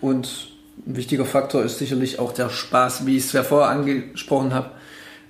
Und 0.00 0.48
ein 0.86 0.96
wichtiger 0.96 1.24
Faktor 1.24 1.62
ist 1.62 1.78
sicherlich 1.78 2.18
auch 2.18 2.32
der 2.32 2.48
Spaß, 2.48 3.06
wie 3.06 3.16
ich 3.16 3.24
es 3.24 3.32
ja 3.32 3.42
vorher 3.42 3.70
angesprochen 3.70 4.54
habe. 4.54 4.70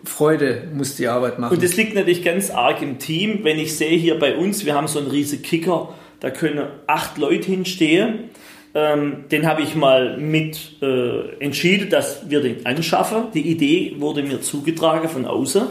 Freude 0.04 0.68
muss 0.72 0.96
die 0.96 1.08
Arbeit 1.08 1.38
machen. 1.38 1.54
Und 1.54 1.62
das 1.62 1.76
liegt 1.76 1.94
natürlich 1.94 2.24
ganz 2.24 2.50
arg 2.50 2.80
im 2.82 2.98
Team. 2.98 3.40
Wenn 3.42 3.58
ich 3.58 3.76
sehe 3.76 3.98
hier 3.98 4.18
bei 4.18 4.36
uns, 4.36 4.64
wir 4.64 4.74
haben 4.74 4.88
so 4.88 4.98
einen 4.98 5.08
riesen 5.08 5.42
Kicker, 5.42 5.94
da 6.20 6.30
können 6.30 6.66
acht 6.86 7.18
Leute 7.18 7.50
hinstehen. 7.50 8.30
Ähm, 8.72 9.24
den 9.30 9.46
habe 9.46 9.62
ich 9.62 9.74
mal 9.74 10.16
mit 10.16 10.80
äh, 10.80 11.34
entschieden, 11.40 11.90
dass 11.90 12.30
wir 12.30 12.40
den 12.40 12.64
anschaffen. 12.64 13.24
Die 13.34 13.50
Idee 13.50 13.96
wurde 13.98 14.22
mir 14.22 14.40
zugetragen 14.40 15.08
von 15.08 15.26
außen. 15.26 15.62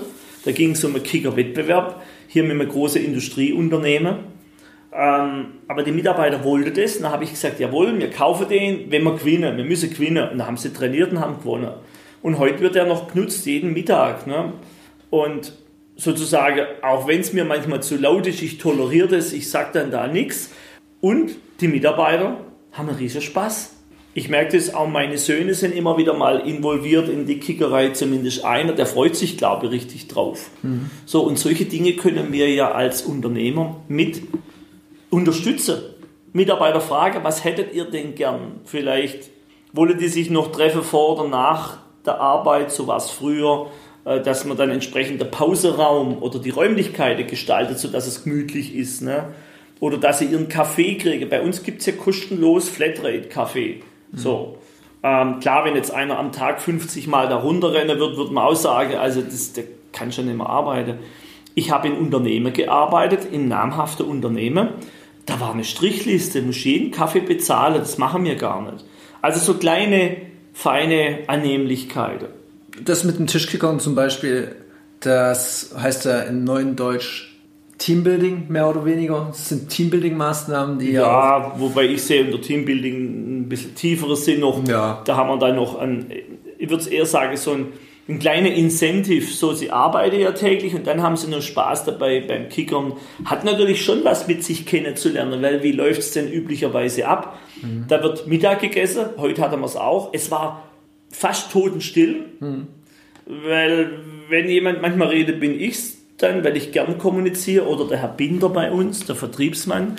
Da 0.45 0.51
ging 0.51 0.71
es 0.71 0.83
um 0.83 0.95
einen 0.95 1.03
Kicker-Wettbewerb, 1.03 2.01
hier 2.27 2.43
mit 2.43 2.51
einem 2.51 2.69
großen 2.69 3.03
Industrieunternehmen. 3.03 4.15
Ähm, 4.91 5.45
aber 5.67 5.83
die 5.83 5.91
Mitarbeiter 5.91 6.43
wollten 6.43 6.73
das. 6.73 6.97
Und 6.97 7.03
dann 7.03 7.11
habe 7.11 7.23
ich 7.23 7.31
gesagt, 7.31 7.59
jawohl, 7.59 7.97
wir 7.99 8.09
kaufen 8.09 8.47
den, 8.47 8.91
wenn 8.91 9.03
wir 9.03 9.13
gewinnen. 9.13 9.57
Wir 9.57 9.65
müssen 9.65 9.89
gewinnen. 9.89 10.29
Und 10.29 10.37
dann 10.39 10.47
haben 10.47 10.57
sie 10.57 10.73
trainiert 10.73 11.11
und 11.11 11.19
haben 11.19 11.39
gewonnen. 11.39 11.71
Und 12.21 12.39
heute 12.39 12.59
wird 12.59 12.75
er 12.75 12.85
noch 12.85 13.13
genutzt, 13.13 13.45
jeden 13.45 13.73
Mittag. 13.73 14.27
Ne? 14.27 14.53
Und 15.09 15.53
sozusagen, 15.95 16.65
auch 16.81 17.07
wenn 17.07 17.21
es 17.21 17.33
mir 17.33 17.45
manchmal 17.45 17.83
zu 17.83 17.97
laut 17.97 18.27
ist, 18.27 18.41
ich 18.41 18.57
toleriere 18.57 19.07
das, 19.07 19.33
ich 19.33 19.49
sage 19.49 19.69
dann 19.73 19.91
da 19.91 20.07
nichts. 20.07 20.51
Und 21.01 21.31
die 21.61 21.67
Mitarbeiter 21.67 22.37
haben 22.71 22.89
einen 22.89 22.97
riesen 22.97 23.21
Spaß. 23.21 23.75
Ich 24.15 24.27
merke 24.27 24.57
das 24.57 24.73
auch, 24.73 24.87
meine 24.87 25.17
Söhne 25.17 25.53
sind 25.53 25.73
immer 25.73 25.97
wieder 25.97 26.13
mal 26.13 26.39
involviert 26.39 27.09
in 27.09 27.25
die 27.25 27.39
Kickerei, 27.39 27.89
zumindest 27.89 28.43
einer, 28.43 28.73
der 28.73 28.85
freut 28.85 29.15
sich, 29.15 29.37
glaube 29.37 29.67
ich, 29.67 29.71
richtig 29.71 30.07
drauf. 30.07 30.49
Mhm. 30.63 30.89
So, 31.05 31.21
und 31.21 31.37
solche 31.37 31.65
Dinge 31.65 31.93
können 31.93 32.33
wir 32.33 32.49
ja 32.49 32.71
als 32.71 33.03
Unternehmer 33.03 33.77
mit 33.87 34.21
unterstützen. 35.09 35.79
Mitarbeiter 36.33 36.81
fragen, 36.81 37.23
was 37.23 37.43
hättet 37.43 37.73
ihr 37.73 37.85
denn 37.85 38.15
gern? 38.15 38.61
Vielleicht 38.65 39.29
wollen 39.73 39.97
die 39.97 40.07
sich 40.07 40.29
noch 40.29 40.51
treffen 40.51 40.83
vor 40.83 41.19
oder 41.19 41.29
nach 41.29 41.77
der 42.05 42.19
Arbeit, 42.19 42.71
so 42.71 42.87
war 42.87 42.97
es 42.97 43.09
früher, 43.09 43.67
äh, 44.05 44.21
dass 44.21 44.45
man 44.45 44.57
dann 44.57 44.69
entsprechend 44.69 45.19
der 45.21 45.25
Pauseraum 45.25 46.21
oder 46.21 46.39
die 46.39 46.49
Räumlichkeiten 46.49 47.27
gestaltet, 47.27 47.79
sodass 47.79 48.07
es 48.07 48.23
gemütlich 48.23 48.75
ist. 48.75 49.01
Ne? 49.01 49.33
Oder 49.79 49.97
dass 49.97 50.19
sie 50.19 50.25
ihren 50.25 50.49
Kaffee 50.49 50.97
kriegen. 50.97 51.29
Bei 51.29 51.41
uns 51.41 51.63
gibt 51.63 51.79
es 51.79 51.85
ja 51.85 51.93
kostenlos 51.93 52.69
Flatrate-Kaffee. 52.69 53.81
Mhm. 54.11 54.17
So. 54.17 54.57
Ähm, 55.01 55.39
klar, 55.39 55.63
wenn 55.63 55.75
jetzt 55.75 55.91
einer 55.91 56.19
am 56.19 56.31
Tag 56.31 56.61
50 56.61 57.07
Mal 57.07 57.29
da 57.29 57.37
runterrennen 57.37 57.99
wird, 57.99 58.17
wird 58.17 58.31
man 58.31 58.45
auch 58.45 58.55
sagen, 58.55 58.95
also 58.95 59.21
das, 59.21 59.53
der 59.53 59.63
kann 59.93 60.11
schon 60.11 60.25
nicht 60.25 60.37
mehr 60.37 60.49
arbeiten. 60.49 60.99
Ich 61.59 61.71
habe 61.71 61.89
in 61.89 61.97
Unternehmen 61.97 62.53
gearbeitet, 62.53 63.27
in 63.29 63.49
namhaften 63.49 64.05
Unternehmen. 64.05 64.69
Da 65.25 65.41
war 65.41 65.51
eine 65.51 65.65
Strichliste, 65.65 66.41
muss 66.41 66.63
jeden 66.63 66.91
Kaffee 66.91 67.19
bezahlen, 67.19 67.79
das 67.79 67.97
machen 67.97 68.23
wir 68.23 68.35
gar 68.35 68.61
nicht. 68.61 68.85
Also 69.21 69.41
so 69.41 69.59
kleine 69.59 70.15
feine 70.53 71.19
Annehmlichkeiten. 71.27 72.29
Das 72.85 73.03
mit 73.03 73.19
dem 73.19 73.27
Tischkickern 73.27 73.81
zum 73.81 73.93
Beispiel, 73.93 74.55
das 75.01 75.75
heißt 75.77 76.05
ja 76.05 76.21
in 76.21 76.45
neuen 76.45 76.77
Deutsch 76.77 77.37
Teambuilding, 77.77 78.45
mehr 78.47 78.69
oder 78.69 78.85
weniger. 78.85 79.27
Das 79.27 79.49
sind 79.49 79.69
Teambuilding-Maßnahmen, 79.69 80.79
die 80.79 80.91
ja. 80.91 81.01
Ja, 81.01 81.53
wobei 81.57 81.87
ich 81.87 82.01
sehe 82.03 82.23
unter 82.23 82.39
Teambuilding 82.39 83.41
ein 83.41 83.49
bisschen 83.49 83.75
tieferes 83.75 84.23
Sinn 84.23 84.39
noch. 84.39 84.65
Ja. 84.65 85.01
Da 85.03 85.17
haben 85.17 85.27
wir 85.27 85.37
dann 85.37 85.57
noch 85.57 85.77
ein, 85.77 86.09
ich 86.57 86.69
würde 86.69 86.89
eher 86.89 87.05
sagen, 87.05 87.35
so 87.35 87.51
ein, 87.51 87.67
ein 88.09 88.17
kleiner 88.17 88.51
Incentive. 88.51 89.25
So, 89.25 89.53
sie 89.53 89.69
arbeiten 89.69 90.19
ja 90.19 90.31
täglich 90.31 90.73
und 90.73 90.87
dann 90.87 91.03
haben 91.03 91.15
sie 91.15 91.29
noch 91.29 91.41
Spaß 91.41 91.85
dabei 91.85 92.21
beim 92.21 92.49
Kickern. 92.49 92.93
Hat 93.23 93.45
natürlich 93.45 93.85
schon 93.85 94.03
was 94.03 94.27
mit 94.27 94.43
sich 94.43 94.65
kennenzulernen, 94.65 95.41
weil 95.41 95.61
wie 95.61 95.71
läuft 95.71 95.99
es 95.99 96.11
denn 96.11 96.31
üblicherweise 96.31 97.07
ab? 97.07 97.39
Mhm. 97.61 97.85
Da 97.87 98.01
wird 98.01 98.27
Mittag 98.27 98.61
gegessen, 98.61 99.05
heute 99.17 99.41
hatten 99.41 99.59
wir 99.59 99.65
es 99.65 99.75
auch. 99.75 100.09
Es 100.11 100.31
war 100.31 100.63
fast 101.11 101.51
totenstill, 101.51 102.25
mhm. 102.39 102.67
weil 103.27 103.91
wenn 104.29 104.49
jemand 104.49 104.81
manchmal 104.81 105.09
redet, 105.09 105.39
bin 105.39 105.59
ich's 105.59 105.97
dann, 106.17 106.43
weil 106.43 106.57
ich 106.57 106.71
gern 106.71 106.97
kommuniziere, 106.97 107.65
oder 107.65 107.87
der 107.87 107.99
Herr 107.99 108.09
Binder 108.09 108.49
bei 108.49 108.71
uns, 108.71 109.05
der 109.05 109.15
Vertriebsmann. 109.15 109.95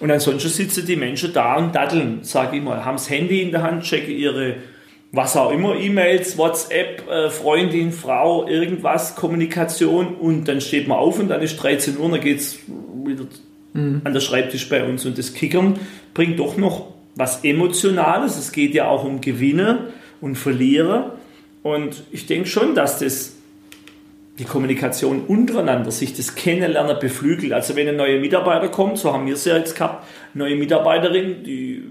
Und 0.00 0.10
ansonsten 0.10 0.48
sitzen 0.48 0.86
die 0.86 0.96
Menschen 0.96 1.32
da 1.32 1.56
und 1.56 1.74
daddeln, 1.74 2.20
sage 2.22 2.58
ich 2.58 2.62
mal, 2.62 2.84
haben 2.84 2.96
das 2.96 3.10
Handy 3.10 3.42
in 3.42 3.50
der 3.50 3.62
Hand, 3.62 3.84
checken 3.84 4.14
ihre, 4.14 4.56
was 5.16 5.36
auch 5.36 5.52
immer, 5.52 5.76
E-Mails, 5.76 6.36
WhatsApp, 6.36 7.08
äh, 7.08 7.30
Freundin, 7.30 7.92
Frau, 7.92 8.46
irgendwas, 8.48 9.14
Kommunikation 9.14 10.14
und 10.16 10.48
dann 10.48 10.60
steht 10.60 10.88
man 10.88 10.98
auf 10.98 11.18
und 11.18 11.28
dann 11.28 11.40
ist 11.42 11.56
13 11.62 11.98
Uhr, 11.98 12.10
dann 12.10 12.20
geht 12.20 12.38
es 12.38 12.58
wieder 13.04 13.26
mhm. 13.74 14.00
an 14.04 14.12
der 14.12 14.20
Schreibtisch 14.20 14.68
bei 14.68 14.84
uns. 14.84 15.04
Und 15.04 15.18
das 15.18 15.34
Kickern 15.34 15.78
bringt 16.14 16.38
doch 16.38 16.56
noch 16.56 16.94
was 17.14 17.44
Emotionales. 17.44 18.36
Es 18.36 18.52
geht 18.52 18.74
ja 18.74 18.88
auch 18.88 19.04
um 19.04 19.20
Gewinne 19.20 19.90
und 20.20 20.36
Verliere. 20.36 21.12
Und 21.62 22.02
ich 22.10 22.26
denke 22.26 22.48
schon, 22.48 22.74
dass 22.74 22.98
das 22.98 23.34
die 24.38 24.44
Kommunikation 24.44 25.26
untereinander, 25.26 25.92
sich 25.92 26.16
das 26.16 26.34
Kennenlernen 26.34 26.98
beflügelt. 26.98 27.52
Also 27.52 27.76
wenn 27.76 27.88
ein 27.88 27.96
neuer 27.96 28.18
Mitarbeiter 28.18 28.68
kommt, 28.68 28.98
so 28.98 29.12
haben 29.12 29.26
wir 29.26 29.34
es 29.34 29.44
ja 29.44 29.56
jetzt 29.56 29.76
gehabt, 29.76 30.06
neue 30.34 30.56
Mitarbeiterin, 30.56 31.44
die 31.44 31.84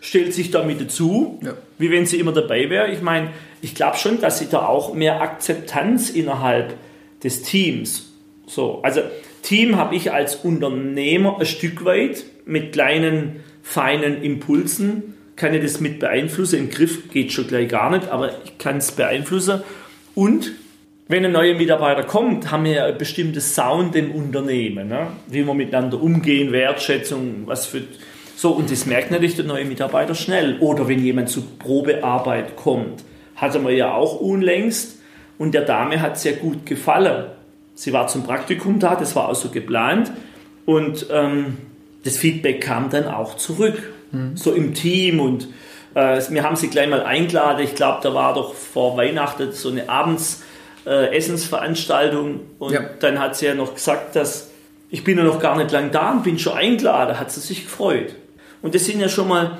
stellt 0.00 0.32
sich 0.32 0.50
damit 0.50 0.80
dazu, 0.80 1.38
ja. 1.42 1.54
wie 1.78 1.90
wenn 1.90 2.06
sie 2.06 2.18
immer 2.18 2.32
dabei 2.32 2.70
wäre. 2.70 2.90
Ich 2.90 3.02
meine, 3.02 3.30
ich 3.62 3.74
glaube 3.74 3.96
schon, 3.98 4.20
dass 4.20 4.38
sie 4.38 4.48
da 4.48 4.66
auch 4.66 4.94
mehr 4.94 5.20
Akzeptanz 5.20 6.10
innerhalb 6.10 6.74
des 7.22 7.42
Teams. 7.42 8.12
So, 8.46 8.80
also 8.82 9.02
Team 9.42 9.76
habe 9.76 9.94
ich 9.94 10.12
als 10.12 10.36
Unternehmer 10.36 11.38
ein 11.38 11.46
Stück 11.46 11.84
weit 11.84 12.24
mit 12.46 12.72
kleinen 12.72 13.40
feinen 13.62 14.22
Impulsen 14.22 15.14
kann 15.40 15.54
ich 15.54 15.62
das 15.62 15.80
mit 15.80 15.98
beeinflussen. 15.98 16.58
Im 16.58 16.70
Griff 16.70 17.10
geht 17.10 17.32
schon 17.32 17.46
gleich 17.46 17.68
gar 17.68 17.90
nicht, 17.90 18.08
aber 18.08 18.30
ich 18.44 18.58
kann 18.58 18.76
es 18.76 18.92
beeinflussen. 18.92 19.62
Und 20.14 20.52
wenn 21.08 21.24
ein 21.24 21.32
neuer 21.32 21.54
Mitarbeiter 21.54 22.02
kommt, 22.02 22.50
haben 22.50 22.64
wir 22.64 22.72
ja 22.72 22.84
ein 22.84 22.98
bestimmtes 22.98 23.54
Sound 23.54 23.96
im 23.96 24.12
Unternehmen, 24.12 24.88
ne? 24.88 25.08
wie 25.28 25.46
wir 25.46 25.54
miteinander 25.54 26.00
umgehen, 26.00 26.52
Wertschätzung, 26.52 27.42
was 27.46 27.66
für. 27.66 27.82
So, 28.40 28.52
und 28.52 28.70
das 28.70 28.86
merkt 28.86 29.10
natürlich 29.10 29.36
der 29.36 29.44
neue 29.44 29.66
Mitarbeiter 29.66 30.14
schnell. 30.14 30.56
Oder 30.60 30.88
wenn 30.88 31.04
jemand 31.04 31.28
zur 31.28 31.42
Probearbeit 31.58 32.56
kommt, 32.56 33.04
hatte 33.36 33.58
man 33.58 33.76
ja 33.76 33.92
auch 33.92 34.18
unlängst 34.18 34.98
und 35.36 35.52
der 35.52 35.66
Dame 35.66 36.00
hat 36.00 36.18
sehr 36.18 36.32
gut 36.32 36.64
gefallen. 36.64 37.26
Sie 37.74 37.92
war 37.92 38.06
zum 38.06 38.22
Praktikum 38.22 38.78
da, 38.78 38.96
das 38.96 39.14
war 39.14 39.28
auch 39.28 39.34
so 39.34 39.50
geplant 39.50 40.10
und 40.64 41.04
ähm, 41.10 41.58
das 42.02 42.16
Feedback 42.16 42.62
kam 42.62 42.88
dann 42.88 43.08
auch 43.08 43.36
zurück, 43.36 43.92
mhm. 44.10 44.38
so 44.38 44.54
im 44.54 44.72
Team 44.72 45.20
und 45.20 45.48
äh, 45.94 46.22
wir 46.30 46.42
haben 46.42 46.56
sie 46.56 46.68
gleich 46.68 46.88
mal 46.88 47.02
eingeladen. 47.02 47.62
Ich 47.62 47.74
glaube, 47.74 47.98
da 48.02 48.14
war 48.14 48.32
doch 48.32 48.54
vor 48.54 48.96
Weihnachten 48.96 49.52
so 49.52 49.68
eine 49.68 49.86
Abends 49.90 50.42
äh, 50.86 51.14
Essensveranstaltung 51.14 52.40
und 52.58 52.72
ja. 52.72 52.80
dann 53.00 53.18
hat 53.18 53.36
sie 53.36 53.44
ja 53.44 53.54
noch 53.54 53.74
gesagt, 53.74 54.16
dass 54.16 54.48
ich 54.88 55.04
bin 55.04 55.18
ja 55.18 55.24
noch 55.24 55.40
gar 55.40 55.58
nicht 55.58 55.72
lang 55.72 55.90
da 55.90 56.12
und 56.12 56.22
bin 56.22 56.38
schon 56.38 56.54
eingeladen, 56.54 57.20
hat 57.20 57.30
sie 57.30 57.40
sich 57.40 57.64
gefreut. 57.64 58.14
Und 58.62 58.74
das 58.74 58.84
sind 58.84 59.00
ja 59.00 59.08
schon 59.08 59.28
mal 59.28 59.58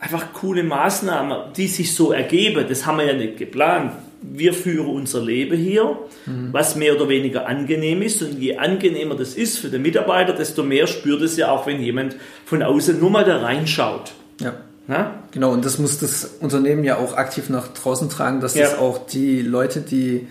einfach 0.00 0.32
coole 0.32 0.62
Maßnahmen, 0.62 1.52
die 1.56 1.66
sich 1.66 1.94
so 1.94 2.12
ergeben. 2.12 2.66
Das 2.68 2.86
haben 2.86 2.98
wir 2.98 3.06
ja 3.06 3.14
nicht 3.14 3.36
geplant. 3.36 3.92
Wir 4.20 4.52
führen 4.52 4.88
unser 4.88 5.22
Leben 5.22 5.56
hier, 5.56 5.96
mhm. 6.26 6.48
was 6.52 6.74
mehr 6.74 6.96
oder 6.96 7.08
weniger 7.08 7.46
angenehm 7.46 8.02
ist. 8.02 8.22
Und 8.22 8.38
je 8.38 8.56
angenehmer 8.56 9.14
das 9.14 9.34
ist 9.34 9.58
für 9.58 9.68
den 9.68 9.82
Mitarbeiter, 9.82 10.32
desto 10.32 10.62
mehr 10.62 10.86
spürt 10.86 11.22
es 11.22 11.36
ja 11.36 11.50
auch, 11.50 11.66
wenn 11.66 11.80
jemand 11.80 12.16
von 12.44 12.62
außen 12.62 12.98
nur 12.98 13.10
mal 13.10 13.24
da 13.24 13.38
reinschaut. 13.38 14.12
Ja. 14.40 14.54
Na? 14.88 15.22
Genau, 15.32 15.52
und 15.52 15.64
das 15.64 15.78
muss 15.78 15.98
das 15.98 16.24
Unternehmen 16.40 16.82
ja 16.82 16.96
auch 16.96 17.14
aktiv 17.14 17.50
nach 17.50 17.68
draußen 17.68 18.08
tragen, 18.08 18.40
dass 18.40 18.54
ja. 18.54 18.64
das 18.64 18.78
auch 18.78 19.06
die 19.06 19.42
Leute, 19.42 19.82
die 19.82 20.26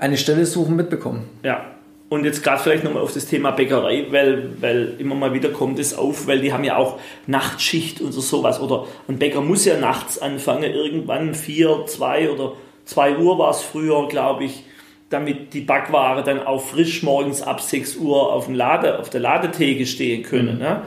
eine 0.00 0.16
Stelle 0.16 0.46
suchen, 0.46 0.74
mitbekommen. 0.74 1.28
Ja. 1.44 1.64
Und 2.10 2.24
jetzt 2.24 2.42
gerade 2.42 2.60
vielleicht 2.60 2.82
nochmal 2.82 3.04
auf 3.04 3.14
das 3.14 3.26
Thema 3.26 3.52
Bäckerei, 3.52 4.06
weil, 4.10 4.50
weil 4.60 4.96
immer 4.98 5.14
mal 5.14 5.32
wieder 5.32 5.50
kommt 5.50 5.78
es 5.78 5.94
auf, 5.94 6.26
weil 6.26 6.40
die 6.40 6.52
haben 6.52 6.64
ja 6.64 6.76
auch 6.76 6.98
Nachtschicht 7.28 8.00
und 8.00 8.10
so 8.10 8.20
sowas. 8.20 8.60
Oder 8.60 8.86
ein 9.06 9.18
Bäcker 9.18 9.40
muss 9.40 9.64
ja 9.64 9.78
nachts 9.78 10.18
anfangen, 10.18 10.64
irgendwann 10.64 11.36
vier, 11.36 11.84
zwei 11.86 12.28
oder 12.28 12.54
zwei 12.84 13.16
Uhr 13.16 13.38
war 13.38 13.52
es 13.52 13.62
früher, 13.62 14.08
glaube 14.08 14.42
ich, 14.42 14.64
damit 15.08 15.54
die 15.54 15.60
Backware 15.60 16.24
dann 16.24 16.44
auch 16.44 16.60
frisch 16.60 17.04
morgens 17.04 17.42
ab 17.42 17.60
6 17.60 17.96
Uhr 17.96 18.32
auf, 18.32 18.46
dem 18.46 18.56
Lade, 18.56 18.98
auf 18.98 19.08
der 19.08 19.20
Ladetheke 19.20 19.86
stehen 19.86 20.24
können. 20.24 20.56
Mhm. 20.56 20.62
Ne? 20.62 20.82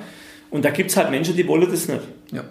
Und 0.50 0.66
da 0.66 0.72
gibt 0.72 0.92
es 0.92 0.98
halt 0.98 1.10
Menschen, 1.10 1.38
die 1.38 1.48
wollen 1.48 1.72
das 1.72 1.88
nicht. 1.88 2.02
Ja. 2.34 2.44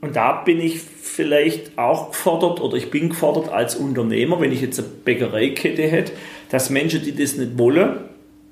Und 0.00 0.16
da 0.16 0.32
bin 0.32 0.60
ich 0.60 0.80
vielleicht 0.80 1.76
auch 1.76 2.10
gefordert 2.10 2.60
oder 2.60 2.76
ich 2.76 2.90
bin 2.90 3.08
gefordert 3.10 3.48
als 3.48 3.74
Unternehmer, 3.74 4.40
wenn 4.40 4.52
ich 4.52 4.60
jetzt 4.60 4.78
eine 4.78 4.88
Bäckereikette 4.88 5.82
hätte, 5.82 6.12
dass 6.50 6.70
Menschen, 6.70 7.02
die 7.02 7.14
das 7.14 7.36
nicht 7.36 7.58
wollen, 7.58 7.98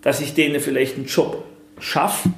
dass 0.03 0.21
ich 0.21 0.35
denen 0.35 0.61
vielleicht 0.61 0.97
einen 0.97 1.07
Job 1.07 1.45
schaffe, 1.79 2.31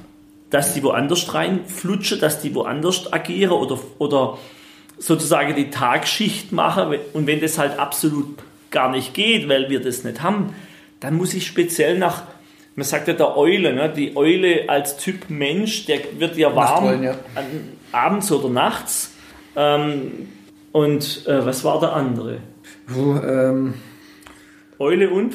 dass 0.49 0.73
die 0.73 0.83
woanders 0.83 1.33
reinflutschen, 1.33 2.19
dass 2.19 2.41
die 2.41 2.55
woanders 2.55 3.11
agieren 3.11 3.51
oder, 3.51 3.79
oder 3.99 4.37
sozusagen 4.97 5.55
die 5.55 5.69
Tagschicht 5.69 6.51
machen. 6.51 6.95
Und 7.13 7.27
wenn 7.27 7.39
das 7.39 7.57
halt 7.57 7.77
absolut 7.77 8.39
gar 8.71 8.89
nicht 8.91 9.13
geht, 9.13 9.47
weil 9.47 9.69
wir 9.69 9.81
das 9.81 10.03
nicht 10.03 10.21
haben, 10.21 10.55
dann 10.99 11.15
muss 11.15 11.33
ich 11.33 11.45
speziell 11.45 11.97
nach, 11.97 12.23
man 12.75 12.85
sagt 12.85 13.07
ja 13.07 13.13
der 13.13 13.37
Eule, 13.37 13.73
ne? 13.73 13.91
die 13.95 14.15
Eule 14.17 14.67
als 14.67 14.97
Typ 14.97 15.29
Mensch, 15.29 15.85
der 15.85 15.99
wird 16.17 16.37
ja 16.37 16.55
warm 16.55 17.03
ja. 17.03 17.15
abends 17.91 18.31
oder 18.31 18.49
nachts 18.49 19.13
Ähm, 19.55 20.29
und 20.71 21.27
äh, 21.27 21.45
was 21.45 21.63
war 21.63 21.79
der 21.79 21.93
andere? 21.93 22.37
Oh, 22.95 23.15
ähm, 23.15 23.73
Eule 24.77 25.09
und? 25.09 25.33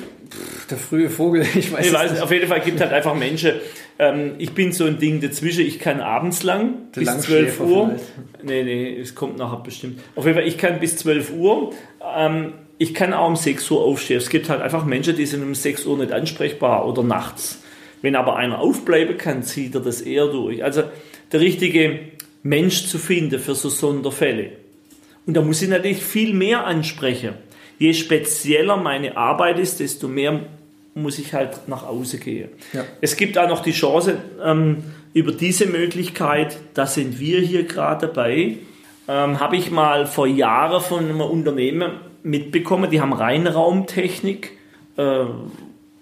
Der 0.70 0.78
frühe 0.78 1.10
Vogel, 1.10 1.42
ich 1.54 1.72
weiß, 1.72 1.86
ich 1.86 1.92
weiß 1.92 2.12
nicht. 2.12 2.22
Auf 2.22 2.30
jeden 2.30 2.48
Fall 2.48 2.60
gibt 2.60 2.76
es 2.76 2.82
halt 2.82 2.92
einfach 2.92 3.14
Menschen. 3.14 3.52
Ähm, 3.98 4.34
ich 4.38 4.52
bin 4.52 4.72
so 4.72 4.84
ein 4.84 4.98
Ding 4.98 5.20
dazwischen. 5.20 5.64
Ich 5.66 5.78
kann 5.78 6.00
abends 6.00 6.42
lang 6.42 6.92
der 6.94 7.00
bis 7.00 7.20
12 7.20 7.60
Uhr. 7.60 7.86
Vielleicht. 7.86 8.44
Nee, 8.44 8.62
nee, 8.64 9.00
es 9.00 9.14
kommt 9.14 9.38
nachher 9.38 9.62
bestimmt. 9.62 10.00
Auf 10.14 10.24
jeden 10.24 10.36
Fall, 10.36 10.46
ich 10.46 10.58
kann 10.58 10.80
bis 10.80 10.96
12 10.96 11.32
Uhr. 11.32 11.72
Ähm, 12.16 12.54
ich 12.78 12.94
kann 12.94 13.12
auch 13.12 13.28
um 13.28 13.36
6 13.36 13.70
Uhr 13.70 13.80
aufstehen. 13.82 14.18
Es 14.18 14.28
gibt 14.28 14.48
halt 14.48 14.60
einfach 14.60 14.84
Menschen, 14.84 15.16
die 15.16 15.26
sind 15.26 15.42
um 15.42 15.54
6 15.54 15.86
Uhr 15.86 15.96
nicht 15.96 16.12
ansprechbar 16.12 16.86
oder 16.88 17.02
nachts. 17.02 17.60
Wenn 18.02 18.16
aber 18.16 18.36
einer 18.36 18.58
aufbleiben 18.58 19.16
kann, 19.16 19.42
zieht 19.42 19.74
er 19.74 19.80
das 19.80 20.00
eher 20.00 20.26
durch. 20.26 20.62
Also 20.62 20.82
der 21.32 21.40
richtige 21.40 22.00
Mensch 22.42 22.86
zu 22.86 22.98
finden 22.98 23.38
für 23.38 23.54
so 23.54 23.68
Sonderfälle. 23.68 24.52
Und 25.26 25.34
da 25.34 25.40
muss 25.40 25.62
ich 25.62 25.68
natürlich 25.68 26.02
viel 26.02 26.34
mehr 26.34 26.66
ansprechen. 26.66 27.34
Je 27.78 27.92
spezieller 27.92 28.76
meine 28.76 29.16
Arbeit 29.16 29.58
ist, 29.58 29.80
desto 29.80 30.08
mehr 30.08 30.40
muss 30.94 31.18
ich 31.18 31.34
halt 31.34 31.68
nach 31.68 31.84
außen 31.84 32.20
gehen. 32.20 32.50
Ja. 32.72 32.84
Es 33.00 33.16
gibt 33.16 33.36
auch 33.36 33.48
noch 33.48 33.62
die 33.62 33.72
Chance, 33.72 34.18
ähm, 34.42 34.84
über 35.12 35.32
diese 35.32 35.66
Möglichkeit, 35.66 36.56
da 36.74 36.86
sind 36.86 37.20
wir 37.20 37.40
hier 37.40 37.64
gerade 37.64 38.08
dabei, 38.08 38.58
ähm, 39.06 39.40
habe 39.40 39.56
ich 39.56 39.70
mal 39.70 40.06
vor 40.06 40.26
Jahren 40.26 40.80
von 40.80 41.04
einem 41.04 41.20
Unternehmen 41.20 41.92
mitbekommen, 42.22 42.90
die 42.90 43.00
haben 43.00 43.12
Reinraumtechnik 43.12 44.52
äh, 44.96 45.24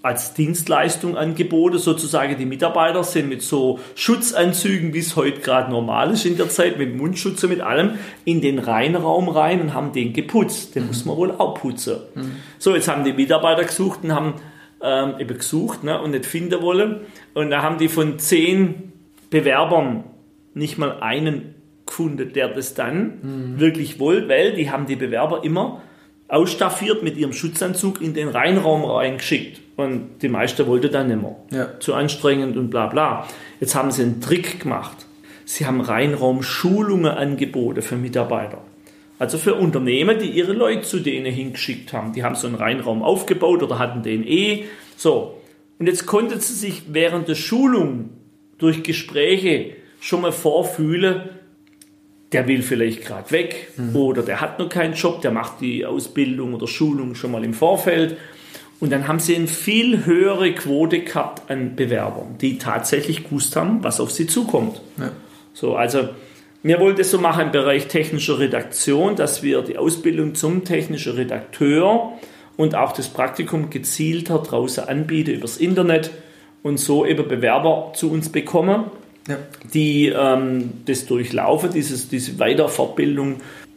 als 0.03 0.35
Dienstleistung 0.35 1.17
angeboten. 1.17 1.79
Sozusagen 1.79 2.37
die 2.37 2.47
Mitarbeiter 2.47 3.05
sind 3.05 3.29
mit 3.29 3.43
so 3.43 3.79
Schutzanzügen, 3.95 4.93
wie 4.93 4.99
es 4.99 5.17
heute 5.17 5.41
gerade 5.41 5.71
normal 5.71 6.11
ist 6.11 6.27
in 6.27 6.37
der 6.37 6.49
Zeit, 6.49 6.79
mit 6.79 6.97
Mundschutz 6.97 7.43
und 7.45 7.51
mit 7.51 7.61
allem, 7.61 7.93
in 8.25 8.41
den 8.41 8.59
Reinraum 8.59 9.29
rein 9.29 9.61
und 9.61 9.75
haben 9.75 9.93
den 9.93 10.13
geputzt. 10.13 10.75
Den 10.75 10.83
mhm. 10.83 10.89
muss 10.89 11.05
man 11.05 11.17
wohl 11.17 11.31
auch 11.31 11.55
putzen. 11.55 11.99
Mhm. 12.15 12.37
So, 12.59 12.75
jetzt 12.75 12.89
haben 12.89 13.05
die 13.05 13.13
Mitarbeiter 13.13 13.65
gesucht 13.65 14.01
und 14.03 14.13
haben 14.13 14.35
ähm, 14.83 15.15
eben 15.19 15.39
gesucht 15.39 15.85
ne, 15.85 16.01
und 16.01 16.11
nicht 16.11 16.27
finden 16.27 16.61
wollen. 16.61 17.03
Und 17.35 17.51
da 17.51 17.63
haben 17.63 17.79
die 17.79 17.89
von 17.89 18.19
zehn 18.19 18.93
Bewerbern 19.31 20.05
nicht 20.55 20.79
mal 20.79 21.01
einen 21.01 21.55
gefunden, 21.87 22.33
der 22.33 22.49
das 22.49 22.75
dann 22.75 23.19
mhm. 23.23 23.61
wirklich 23.61 23.99
wollte, 23.99 24.29
weil 24.29 24.55
die 24.55 24.71
haben 24.71 24.87
die 24.87 24.97
Bewerber 24.97 25.45
immer 25.45 25.83
ausstaffiert 26.33 27.03
mit 27.03 27.19
ihrem 27.19 27.35
Schutzanzug 27.35 28.01
in 28.01 28.15
den 28.15 28.29
Reinraum 28.29 28.85
reingeschickt. 28.85 29.61
Und 29.77 30.23
die 30.23 30.29
meisten 30.29 30.67
wollten 30.67 30.91
dann 30.91 31.09
nicht 31.09 31.21
mehr. 31.21 31.37
Ja. 31.51 31.79
Zu 31.79 31.95
anstrengend 31.95 32.57
und 32.57 32.71
bla 32.71 32.87
bla. 32.87 33.29
Jetzt 33.61 33.75
haben 33.75 33.91
sie 33.91 34.03
einen 34.03 34.23
Trick 34.23 34.61
gemacht. 34.61 34.97
Sie 35.45 35.67
haben 35.67 35.83
Reinraumschulungen 35.83 37.13
angeboten 37.13 37.83
für 37.83 37.97
Mitarbeiter. 37.97 38.63
Also 39.19 39.37
für 39.37 39.55
Unternehmen, 39.55 40.19
die 40.19 40.31
ihre 40.31 40.55
Leute 40.55 40.83
zu 40.83 41.01
denen 41.01 41.33
hingeschickt 41.33 41.93
haben. 41.93 42.15
Die 42.15 42.25
haben 42.25 42.35
so 42.35 42.47
einen 42.47 42.57
Reinraum 42.57 43.03
aufgebaut 43.03 43.63
oder 43.63 43.79
hatten 43.79 44.03
den 44.03 44.27
eh. 44.27 44.65
So. 44.97 45.39
Und 45.79 45.87
jetzt 45.87 46.07
konnten 46.07 46.41
sie 46.41 46.55
sich 46.55 46.85
während 46.89 47.29
der 47.29 47.35
Schulung 47.35 48.09
durch 48.57 48.83
Gespräche 48.83 49.77
schon 50.01 50.23
mal 50.23 50.33
vorfühlen, 50.33 51.29
der 52.33 52.49
will 52.49 52.63
vielleicht 52.63 53.05
gerade 53.05 53.31
weg 53.31 53.69
mhm. 53.77 53.95
oder 53.95 54.23
der 54.23 54.41
hat 54.41 54.59
noch 54.59 54.69
keinen 54.69 54.95
Job, 54.95 55.21
der 55.23 55.31
macht 55.31 55.61
die 55.61 55.85
Ausbildung 55.85 56.55
oder 56.55 56.67
Schulung 56.67 57.15
schon 57.15 57.33
mal 57.33 57.45
im 57.45 57.55
Vorfeld. 57.55 58.17
Und 58.81 58.91
dann 58.91 59.07
haben 59.07 59.21
sie 59.21 59.37
eine 59.37 59.47
viel 59.47 60.07
höhere 60.07 60.53
Quote 60.55 61.01
gehabt 61.01 61.49
an 61.51 61.77
Bewerbern, 61.77 62.37
die 62.41 62.59
tatsächlich 62.59 63.25
gewusst 63.25 63.55
haben, 63.55 63.85
was 63.85 64.01
auf 64.01 64.11
sie 64.11 64.27
zukommt. 64.27 64.81
Ja. 64.99 65.13
So, 65.53 65.77
also 65.77 66.09
wir 66.65 66.81
wollen 66.81 66.97
das 66.97 67.11
so 67.11 67.19
machen 67.19 67.47
im 67.47 67.53
Bereich 67.53 67.87
technischer 67.87 68.39
Redaktion, 68.39 69.15
dass 69.15 69.43
wir 69.43 69.63
die 69.63 69.79
Ausbildung 69.79 70.35
zum 70.35 70.65
technischen 70.65 71.15
Redakteur 71.15 72.13
und 72.57 72.75
auch 72.75 72.93
das 72.93 73.09
Praktikum 73.09 73.71
gezielter 73.71 74.39
draußen 74.39 74.89
anbieten 74.89 75.33
übers 75.33 75.59
Internet 75.59 76.11
und 76.63 76.79
so 76.79 77.05
eben 77.07 77.29
Bewerber 77.29 77.93
zu 77.95 78.11
uns 78.11 78.31
bekommen 78.31 78.85
ja. 79.29 79.39
die 79.73 80.09
ähm, 80.09 80.71
das 80.87 81.07
durchlaufen, 81.07 81.73
dieses, 81.73 82.09
diese 82.09 82.39
Weiterfortbildung, 82.39 83.37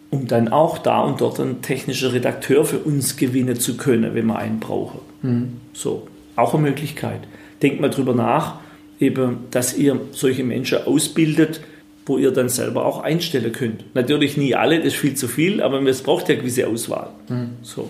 um 0.10 0.28
dann 0.28 0.48
auch 0.48 0.78
da 0.78 1.02
und 1.02 1.22
dort 1.22 1.40
einen 1.40 1.62
technischen 1.62 2.12
Redakteur 2.12 2.66
für 2.66 2.80
uns 2.80 3.18
gewinnen 3.18 3.60
zu 3.60 3.78
können, 3.78 4.16
wenn 4.16 4.28
wir 4.28 4.38
einen 4.38 4.60
brauchen. 4.60 5.00
Mhm. 5.22 5.54
So, 5.74 6.08
auch 6.36 6.54
eine 6.54 6.64
Möglichkeit. 6.64 7.22
Denkt 7.62 7.82
mal 7.82 7.90
drüber 7.90 8.14
nach, 8.14 8.60
eben, 9.00 9.40
dass 9.52 9.78
ihr 9.78 10.00
solche 10.12 10.44
Menschen 10.44 10.84
ausbildet, 10.86 11.62
wo 12.06 12.18
ihr 12.18 12.32
dann 12.32 12.50
selber 12.50 12.86
auch 12.86 13.02
einstellen 13.02 13.52
könnt. 13.52 13.96
Natürlich 13.96 14.38
nie 14.38 14.54
alle, 14.56 14.78
das 14.78 14.88
ist 14.88 14.96
viel 14.96 15.16
zu 15.16 15.28
viel, 15.28 15.62
aber 15.62 15.82
es 15.84 16.04
braucht 16.04 16.30
ja 16.30 16.36
gewisse 16.36 16.68
Auswahl. 16.68 17.10
Mhm. 17.30 17.50
So. 17.64 17.90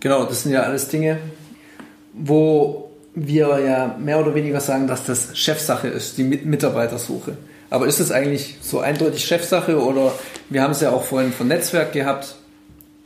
Genau, 0.00 0.24
das 0.24 0.42
sind 0.42 0.52
ja 0.52 0.62
alles 0.62 0.88
Dinge, 0.88 1.18
wo 2.12 2.90
wir 3.14 3.58
ja 3.60 3.96
mehr 3.98 4.20
oder 4.20 4.34
weniger 4.34 4.60
sagen, 4.60 4.86
dass 4.86 5.04
das 5.04 5.36
Chefsache 5.36 5.88
ist, 5.88 6.18
die 6.18 6.24
Mitarbeitersuche. 6.24 7.36
Aber 7.70 7.86
ist 7.86 8.00
es 8.00 8.10
eigentlich 8.10 8.56
so 8.60 8.80
eindeutig 8.80 9.24
Chefsache 9.24 9.80
oder 9.80 10.12
wir 10.50 10.62
haben 10.62 10.72
es 10.72 10.80
ja 10.80 10.90
auch 10.90 11.04
vorhin 11.04 11.32
von 11.32 11.48
Netzwerk 11.48 11.92
gehabt, 11.92 12.36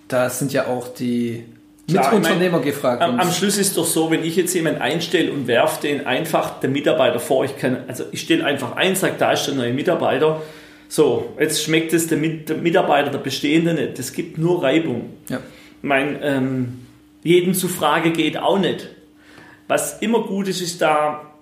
da 0.08 0.30
sind 0.30 0.52
ja 0.52 0.66
auch 0.66 0.88
die 0.88 1.44
Klar, 1.88 2.12
Mitunternehmer 2.12 2.58
meine, 2.58 2.64
gefragt. 2.64 3.02
Am, 3.02 3.20
am, 3.20 3.30
Schluss 3.30 3.58
ist 3.58 3.76
doch 3.76 3.84
so, 3.84 4.10
wenn 4.10 4.24
ich 4.24 4.34
jetzt 4.34 4.54
jemanden 4.54 4.80
einstelle 4.80 5.32
und 5.32 5.46
werfe 5.46 5.82
den 5.82 6.06
einfach 6.06 6.58
der 6.60 6.70
Mitarbeiter 6.70 7.20
vor, 7.20 7.44
ich 7.44 7.56
kann, 7.56 7.84
also 7.86 8.04
ich 8.10 8.22
stelle 8.22 8.44
einfach 8.44 8.74
ein, 8.74 8.96
sage, 8.96 9.14
da 9.18 9.32
ist 9.32 9.46
der 9.46 9.54
neue 9.54 9.72
Mitarbeiter. 9.72 10.42
So, 10.88 11.34
jetzt 11.38 11.62
schmeckt 11.62 11.92
es 11.92 12.08
der, 12.08 12.18
der 12.18 12.56
Mitarbeiter, 12.56 13.10
der 13.10 13.18
bestehende 13.18 13.74
nicht. 13.74 13.98
Das 13.98 14.12
gibt 14.12 14.38
nur 14.38 14.62
Reibung. 14.62 15.10
Ja. 15.28 15.40
Mein, 15.82 16.18
ähm, 16.22 16.86
jeden 17.22 17.54
zu 17.54 17.68
Frage 17.68 18.10
geht 18.10 18.36
auch 18.36 18.58
nicht. 18.58 18.88
Was 19.68 20.00
immer 20.00 20.22
gut 20.22 20.48
ist, 20.48 20.60
ist 20.60 20.80
da 20.80 21.32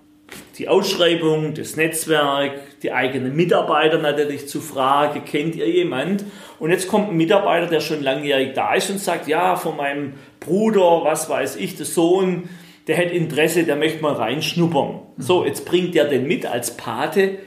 die 0.58 0.68
Ausschreibung, 0.68 1.54
das 1.54 1.76
Netzwerk, 1.76 2.80
die 2.82 2.92
eigenen 2.92 3.34
Mitarbeiter 3.36 3.98
natürlich 3.98 4.48
zu 4.48 4.60
fragen, 4.60 5.24
kennt 5.24 5.56
ihr 5.56 5.68
jemand? 5.68 6.24
Und 6.58 6.70
jetzt 6.70 6.88
kommt 6.88 7.10
ein 7.10 7.16
Mitarbeiter, 7.16 7.66
der 7.66 7.80
schon 7.80 8.02
langjährig 8.02 8.52
da 8.54 8.74
ist 8.74 8.90
und 8.90 9.00
sagt, 9.00 9.28
ja, 9.28 9.56
von 9.56 9.76
meinem 9.76 10.14
Bruder, 10.40 11.04
was 11.04 11.28
weiß 11.28 11.56
ich, 11.56 11.76
der 11.76 11.86
Sohn, 11.86 12.48
der 12.86 12.96
hätte 12.96 13.14
Interesse, 13.14 13.64
der 13.64 13.76
möchte 13.76 14.02
mal 14.02 14.12
reinschnuppern. 14.12 15.00
Mhm. 15.16 15.22
So, 15.22 15.44
jetzt 15.44 15.64
bringt 15.64 15.94
der 15.94 16.04
den 16.04 16.26
mit 16.26 16.46
als 16.46 16.76
Pate, 16.76 17.38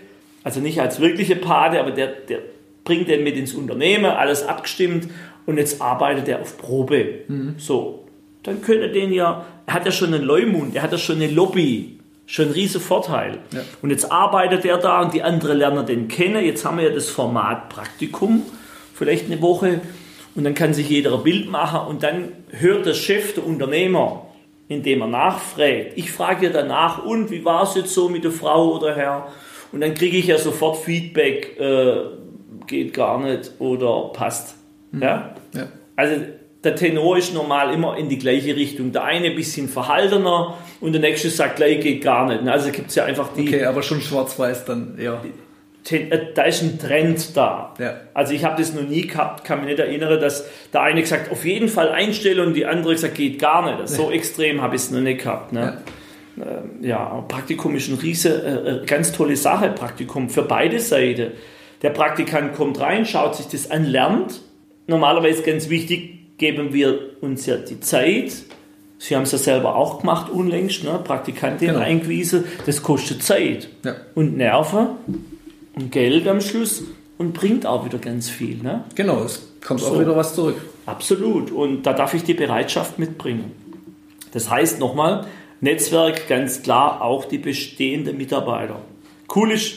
also 0.43 0.59
nicht 0.59 0.81
als 0.81 0.99
wirkliche 0.99 1.35
Pate, 1.35 1.79
aber 1.79 1.91
der, 1.91 2.07
der 2.07 2.39
bringt 2.83 3.07
den 3.09 3.23
mit 3.23 3.37
ins 3.37 3.53
Unternehmen, 3.53 4.05
alles 4.05 4.45
abgestimmt 4.45 5.09
und 5.45 5.57
jetzt 5.57 5.81
arbeitet 5.81 6.27
er 6.27 6.41
auf 6.41 6.57
Probe. 6.57 7.21
Mhm. 7.27 7.55
So, 7.57 8.06
dann 8.47 8.61
könnte 8.61 8.87
den 8.87 9.11
ja, 9.11 9.45
er 9.65 9.73
hat 9.73 9.85
ja 9.85 9.91
schon 9.91 10.13
einen 10.13 10.23
Leumund, 10.23 10.73
er 10.73 10.81
hat 10.81 10.93
ja 10.93 10.97
schon 10.97 11.17
eine 11.17 11.27
Lobby, 11.27 11.99
schon 12.25 12.45
ein 12.45 12.51
riesen 12.51 12.79
Vorteil. 12.79 13.39
Ja. 13.51 13.59
Und 13.81 13.89
jetzt 13.89 14.09
arbeitet 14.09 14.63
er 14.63 14.77
da 14.77 15.01
und 15.01 15.13
die 15.13 15.21
anderen 15.21 15.57
lernen 15.57 15.85
den 15.85 16.07
kennen. 16.07 16.45
Jetzt 16.45 16.63
haben 16.63 16.77
wir 16.77 16.85
ja 16.85 16.95
das 16.95 17.09
Format 17.09 17.67
Praktikum, 17.67 18.43
vielleicht 18.93 19.25
eine 19.25 19.41
Woche. 19.41 19.81
Und 20.33 20.45
dann 20.45 20.53
kann 20.53 20.73
sich 20.73 20.87
jeder 20.87 21.13
ein 21.13 21.23
Bild 21.23 21.51
machen 21.51 21.89
und 21.89 22.03
dann 22.03 22.31
hört 22.51 22.85
der 22.85 22.93
Chef, 22.93 23.33
der 23.33 23.45
Unternehmer, 23.45 24.27
indem 24.69 25.01
er 25.01 25.07
nachfragt. 25.07 25.93
Ich 25.95 26.13
frage 26.13 26.45
ja 26.45 26.53
danach, 26.53 27.03
und 27.03 27.29
wie 27.31 27.43
war 27.43 27.63
es 27.63 27.75
jetzt 27.75 27.93
so 27.93 28.07
mit 28.07 28.23
der 28.23 28.31
Frau 28.31 28.77
oder 28.77 28.95
Herr? 28.95 29.27
Und 29.73 29.81
dann 29.81 29.93
kriege 29.93 30.15
ich 30.15 30.27
ja 30.27 30.37
sofort 30.37 30.77
Feedback, 30.77 31.59
äh, 31.59 31.95
geht 32.65 32.93
gar 32.93 33.19
nicht 33.19 33.51
oder 33.59 34.11
passt. 34.13 34.55
Mhm. 34.93 35.01
Ja? 35.01 35.35
ja? 35.53 35.67
Also 35.97 36.15
der 36.63 36.75
Tenor 36.75 37.17
ist 37.17 37.33
normal 37.33 37.73
immer 37.73 37.97
in 37.97 38.09
die 38.09 38.17
gleiche 38.17 38.55
Richtung. 38.55 38.91
Der 38.91 39.03
eine 39.03 39.27
ein 39.27 39.35
bisschen 39.35 39.69
verhaltener 39.69 40.55
und 40.81 40.91
der 40.93 41.01
nächste 41.01 41.29
sagt 41.29 41.57
gleich 41.57 41.79
geht 41.81 42.03
gar 42.03 42.27
nicht. 42.27 42.47
Also 42.47 42.71
gibt 42.71 42.89
es 42.89 42.95
ja 42.95 43.05
einfach 43.05 43.29
die. 43.33 43.47
Okay, 43.47 43.65
aber 43.65 43.83
schon 43.83 44.01
schwarz-weiß 44.01 44.65
dann, 44.65 44.97
ja. 44.99 45.21
Äh, 45.89 46.33
da 46.33 46.43
ist 46.43 46.61
ein 46.61 46.79
Trend 46.79 47.37
da. 47.37 47.73
Ja. 47.79 47.95
Also 48.13 48.33
ich 48.33 48.43
habe 48.43 48.61
das 48.61 48.73
noch 48.73 48.83
nie 48.83 49.07
gehabt, 49.07 49.45
kann 49.45 49.59
mich 49.59 49.69
nicht 49.69 49.79
erinnern, 49.79 50.19
dass 50.19 50.45
der 50.73 50.81
eine 50.81 51.01
gesagt 51.01 51.31
auf 51.31 51.45
jeden 51.45 51.69
Fall 51.69 51.89
einstellen 51.89 52.47
und 52.47 52.53
die 52.55 52.65
andere 52.65 52.93
gesagt 52.93 53.15
geht 53.15 53.39
gar 53.39 53.65
nicht. 53.65 53.87
So 53.87 54.11
extrem 54.11 54.61
habe 54.61 54.75
ich 54.75 54.81
es 54.81 54.91
noch 54.91 54.99
nicht 54.99 55.23
gehabt. 55.23 55.53
Ne? 55.53 55.81
Ja. 56.37 56.43
Ähm, 56.43 56.83
ja, 56.83 57.25
Praktikum 57.27 57.75
ist 57.75 57.89
eine 57.89 58.01
riese, 58.01 58.43
äh, 58.43 58.69
äh, 58.69 58.85
ganz 58.85 59.11
tolle 59.11 59.35
Sache, 59.35 59.69
Praktikum 59.69 60.29
für 60.29 60.43
beide 60.43 60.79
Seiten. 60.79 61.31
Der 61.81 61.89
Praktikant 61.91 62.55
kommt 62.55 62.79
rein, 62.79 63.05
schaut 63.05 63.35
sich 63.35 63.47
das 63.47 63.71
an, 63.71 63.85
lernt. 63.85 64.41
Normalerweise 64.87 65.43
ganz 65.43 65.69
wichtig, 65.69 66.16
geben 66.37 66.73
wir 66.73 66.99
uns 67.21 67.45
ja 67.45 67.57
die 67.57 67.79
Zeit. 67.79 68.33
Sie 68.99 69.15
haben 69.15 69.23
es 69.23 69.31
ja 69.31 69.37
selber 69.37 69.75
auch 69.75 69.99
gemacht 69.99 70.31
unlängst, 70.31 70.83
ne? 70.83 70.99
Praktikantin 71.03 71.69
genau. 71.69 71.79
eingewiesen. 71.79 72.45
Das 72.65 72.81
kostet 72.81 73.23
Zeit 73.23 73.69
ja. 73.83 73.95
und 74.15 74.37
Nerven 74.37 74.87
und 75.75 75.91
Geld 75.91 76.27
am 76.27 76.41
Schluss 76.41 76.83
und 77.17 77.33
bringt 77.33 77.65
auch 77.65 77.85
wieder 77.85 77.99
ganz 77.99 78.29
viel. 78.29 78.57
Ne? 78.57 78.83
Genau, 78.95 79.23
es 79.23 79.47
kommt 79.65 79.81
so. 79.81 79.87
auch 79.87 79.99
wieder 79.99 80.15
was 80.15 80.35
zurück. 80.35 80.57
Absolut. 80.85 81.51
Und 81.51 81.83
da 81.83 81.93
darf 81.93 82.13
ich 82.13 82.23
die 82.23 82.33
Bereitschaft 82.33 82.97
mitbringen. 82.97 83.51
Das 84.31 84.49
heißt 84.49 84.79
nochmal, 84.79 85.25
Netzwerk 85.61 86.27
ganz 86.27 86.61
klar 86.61 87.01
auch 87.01 87.25
die 87.25 87.37
bestehenden 87.37 88.17
Mitarbeiter. 88.17 88.79
Cool 89.33 89.51
ist, 89.51 89.75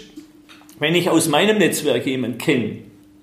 wenn 0.79 0.95
ich 0.95 1.11
aus 1.11 1.29
meinem 1.29 1.59
Netzwerk 1.59 2.07
jemanden 2.07 2.39
kenne, 2.39 2.79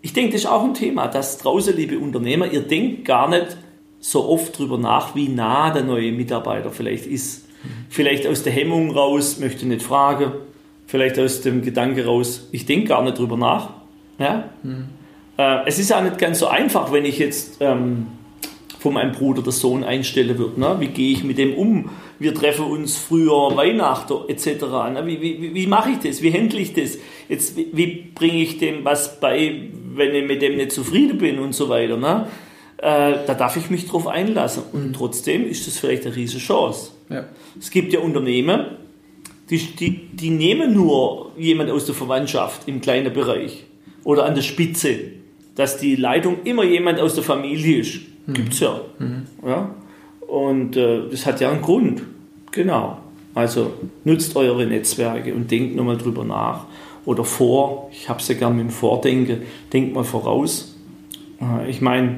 ich 0.07 0.13
denke, 0.13 0.31
das 0.31 0.43
ist 0.43 0.47
auch 0.47 0.63
ein 0.63 0.73
Thema, 0.73 1.09
dass 1.09 1.37
draußen, 1.37 1.75
liebe 1.75 1.99
Unternehmer, 1.99 2.49
ihr 2.49 2.61
denkt 2.61 3.03
gar 3.03 3.27
nicht 3.27 3.57
so 3.99 4.29
oft 4.29 4.57
drüber 4.57 4.77
nach, 4.77 5.15
wie 5.15 5.27
nah 5.27 5.69
der 5.69 5.83
neue 5.83 6.13
Mitarbeiter 6.13 6.71
vielleicht 6.71 7.05
ist. 7.05 7.45
Mhm. 7.45 7.67
Vielleicht 7.89 8.25
aus 8.25 8.41
der 8.41 8.53
Hemmung 8.53 8.91
raus, 8.91 9.37
möchte 9.37 9.67
nicht 9.67 9.83
fragen, 9.83 10.31
vielleicht 10.85 11.19
aus 11.19 11.41
dem 11.41 11.61
Gedanke 11.61 12.05
raus, 12.05 12.47
ich 12.53 12.65
denke 12.65 12.87
gar 12.87 13.03
nicht 13.03 13.17
drüber 13.17 13.35
nach. 13.35 13.71
Ja? 14.17 14.49
Mhm. 14.63 14.85
Äh, 15.37 15.65
es 15.65 15.77
ist 15.77 15.89
ja 15.89 15.99
nicht 15.99 16.17
ganz 16.17 16.39
so 16.39 16.47
einfach, 16.47 16.93
wenn 16.93 17.03
ich 17.03 17.19
jetzt 17.19 17.57
ähm, 17.59 18.07
von 18.79 18.93
meinem 18.93 19.11
Bruder 19.11 19.41
der 19.41 19.51
Sohn 19.51 19.83
einstellen 19.83 20.37
wird. 20.37 20.57
Ne? 20.57 20.77
Wie 20.79 20.87
gehe 20.87 21.11
ich 21.11 21.25
mit 21.25 21.37
dem 21.37 21.53
um? 21.53 21.89
Wir 22.17 22.33
treffen 22.33 22.65
uns 22.65 22.95
früher 22.95 23.57
Weihnachten 23.57 24.29
etc. 24.29 24.45
Ne? 24.93 25.03
Wie, 25.05 25.21
wie, 25.21 25.53
wie 25.53 25.67
mache 25.67 25.91
ich 25.91 25.99
das? 25.99 26.21
Wie 26.21 26.31
handle 26.33 26.59
ich 26.59 26.73
das? 26.73 26.97
Jetzt, 27.27 27.57
wie, 27.57 27.67
wie 27.73 28.07
bringe 28.15 28.41
ich 28.41 28.57
dem 28.57 28.85
was 28.85 29.19
bei, 29.19 29.69
wenn 29.97 30.13
ich 30.13 30.25
mit 30.25 30.41
dem 30.41 30.57
nicht 30.57 30.71
zufrieden 30.71 31.17
bin 31.17 31.39
und 31.39 31.53
so 31.53 31.69
weiter? 31.69 31.97
Ne? 31.97 32.27
Äh, 32.77 33.25
da 33.25 33.33
darf 33.33 33.57
ich 33.57 33.69
mich 33.69 33.87
drauf 33.87 34.07
einlassen. 34.07 34.63
Und 34.71 34.93
trotzdem 34.95 35.47
ist 35.47 35.67
das 35.67 35.79
vielleicht 35.79 36.05
eine 36.05 36.15
riesige 36.15 36.41
Chance. 36.41 36.91
Ja. 37.09 37.25
Es 37.59 37.71
gibt 37.71 37.93
ja 37.93 37.99
Unternehmen, 37.99 38.65
die, 39.49 39.57
die, 39.57 40.07
die 40.13 40.29
nehmen 40.29 40.73
nur 40.73 41.31
jemand 41.37 41.71
aus 41.71 41.85
der 41.85 41.95
Verwandtschaft 41.95 42.67
im 42.67 42.81
kleinen 42.81 43.13
Bereich 43.13 43.65
oder 44.03 44.25
an 44.25 44.35
der 44.35 44.41
Spitze, 44.41 44.99
dass 45.55 45.77
die 45.77 45.95
Leitung 45.95 46.43
immer 46.43 46.63
jemand 46.63 46.99
aus 46.99 47.15
der 47.15 47.23
Familie 47.23 47.79
ist. 47.79 48.01
Mhm. 48.25 48.33
Gibt 48.33 48.53
es 48.53 48.59
ja. 48.59 48.81
Mhm. 48.99 49.23
ja. 49.45 49.75
Und 50.27 50.75
äh, 50.75 51.09
das 51.09 51.25
hat 51.25 51.39
ja 51.41 51.49
einen 51.49 51.61
Grund. 51.61 52.03
Genau. 52.51 52.99
Also 53.33 53.73
nutzt 54.03 54.35
eure 54.35 54.65
Netzwerke 54.65 55.33
und 55.33 55.49
denkt 55.49 55.75
nochmal 55.75 55.97
drüber 55.97 56.23
nach. 56.23 56.65
Oder 57.07 57.23
vor, 57.23 57.89
ich 57.93 58.09
habe 58.09 58.19
es 58.19 58.27
ja 58.27 58.35
gerne 58.35 58.55
mit 58.55 58.65
dem 58.65 58.69
Vordenken, 58.69 59.43
denkt 59.71 59.95
mal 59.95 60.03
voraus. 60.03 60.75
Äh, 61.39 61.69
ich 61.69 61.79
meine, 61.79 62.17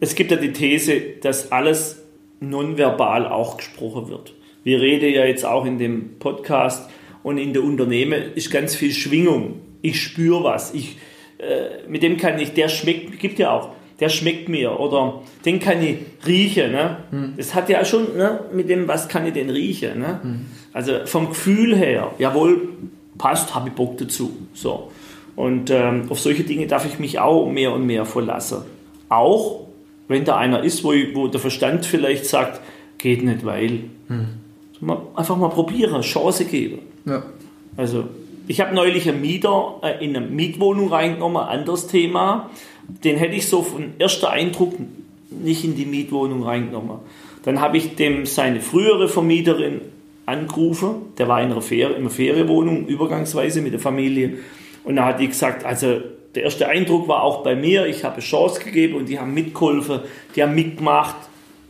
es 0.00 0.14
gibt 0.14 0.30
ja 0.30 0.36
die 0.36 0.52
These, 0.52 1.00
dass 1.22 1.50
alles 1.50 2.02
nonverbal 2.38 3.26
auch 3.26 3.56
gesprochen 3.56 4.10
wird. 4.10 4.34
Wir 4.64 4.82
reden 4.82 5.14
ja 5.14 5.24
jetzt 5.24 5.46
auch 5.46 5.64
in 5.64 5.78
dem 5.78 6.18
Podcast 6.18 6.90
und 7.22 7.38
in 7.38 7.54
der 7.54 7.64
Unternehmen 7.64 8.34
ist 8.34 8.50
ganz 8.50 8.74
viel 8.74 8.92
Schwingung. 8.92 9.60
Ich 9.80 10.02
spüre 10.02 10.44
was. 10.44 10.74
Ich, 10.74 10.98
äh, 11.38 11.88
mit 11.88 12.02
dem 12.02 12.18
kann 12.18 12.38
ich, 12.38 12.52
der 12.52 12.68
schmeckt, 12.68 13.18
gibt 13.18 13.38
ja 13.38 13.50
auch, 13.50 13.70
der 13.98 14.10
schmeckt 14.10 14.46
mir 14.46 14.78
oder 14.78 15.22
den 15.46 15.58
kann 15.58 15.82
ich 15.82 15.96
riechen. 16.26 16.72
Ne? 16.72 16.98
Hm. 17.08 17.32
Das 17.38 17.54
hat 17.54 17.70
ja 17.70 17.82
schon 17.82 18.14
ne, 18.14 18.40
mit 18.52 18.68
dem, 18.68 18.88
was 18.88 19.08
kann 19.08 19.26
ich 19.26 19.32
denn 19.32 19.48
riechen. 19.48 20.00
Ne? 20.00 20.20
Hm. 20.22 20.46
Also 20.74 21.06
vom 21.06 21.30
Gefühl 21.30 21.74
her, 21.74 22.10
jawohl, 22.18 22.68
passt, 23.18 23.54
habe 23.54 23.68
ich 23.68 23.74
Bock 23.74 23.98
dazu. 23.98 24.32
So. 24.54 24.90
Und 25.36 25.70
ähm, 25.70 26.06
auf 26.08 26.20
solche 26.20 26.44
Dinge 26.44 26.66
darf 26.66 26.86
ich 26.86 26.98
mich 26.98 27.18
auch 27.18 27.50
mehr 27.50 27.72
und 27.72 27.86
mehr 27.86 28.04
verlassen. 28.04 28.62
Auch 29.08 29.66
wenn 30.08 30.24
da 30.24 30.36
einer 30.36 30.62
ist, 30.62 30.84
wo, 30.84 30.92
ich, 30.92 31.14
wo 31.14 31.28
der 31.28 31.40
Verstand 31.40 31.86
vielleicht 31.86 32.26
sagt, 32.26 32.60
geht 32.98 33.22
nicht, 33.24 33.44
weil. 33.44 33.84
Hm 34.08 34.28
einfach 35.14 35.36
mal 35.36 35.48
probieren, 35.48 36.00
Chance 36.02 36.44
geben. 36.44 36.80
Ja. 37.04 37.22
Also, 37.76 38.04
ich 38.48 38.60
habe 38.60 38.74
neulich 38.74 39.08
einen 39.08 39.20
Mieter 39.20 39.80
äh, 39.82 40.04
in 40.04 40.16
eine 40.16 40.26
Mietwohnung 40.26 40.88
reingenommen, 40.88 41.42
anderes 41.42 41.86
Thema. 41.86 42.50
Den 43.04 43.16
hätte 43.16 43.36
ich 43.36 43.46
so 43.46 43.62
von 43.62 43.92
erster 43.98 44.30
Eindruck 44.30 44.74
nicht 45.30 45.64
in 45.64 45.76
die 45.76 45.86
Mietwohnung 45.86 46.42
reingenommen. 46.42 46.98
Dann 47.44 47.60
habe 47.60 47.76
ich 47.76 47.96
dem 47.96 48.26
seine 48.26 48.60
frühere 48.60 49.08
Vermieterin 49.08 49.80
angerufen, 50.26 51.12
der 51.18 51.28
war 51.28 51.42
in 51.42 51.50
einer, 51.50 51.62
Fer 51.62 51.90
in 51.90 52.02
einer 52.02 52.10
Ferienwohnung, 52.10 52.86
übergangsweise 52.86 53.60
mit 53.60 53.72
der 53.72 53.80
Familie. 53.80 54.38
Und 54.84 54.96
da 54.96 55.06
hat 55.06 55.20
die 55.20 55.28
gesagt, 55.28 55.64
also 55.64 56.00
der 56.34 56.44
erste 56.44 56.68
Eindruck 56.68 57.08
war 57.08 57.22
auch 57.22 57.42
bei 57.42 57.54
mir, 57.54 57.86
ich 57.86 58.04
habe 58.04 58.14
eine 58.14 58.22
Chance 58.22 58.60
gegeben 58.62 58.96
und 58.96 59.08
die 59.08 59.18
haben 59.18 59.34
mitgeholfen, 59.34 60.00
die 60.34 60.42
haben 60.42 60.54
mitgemacht, 60.54 61.16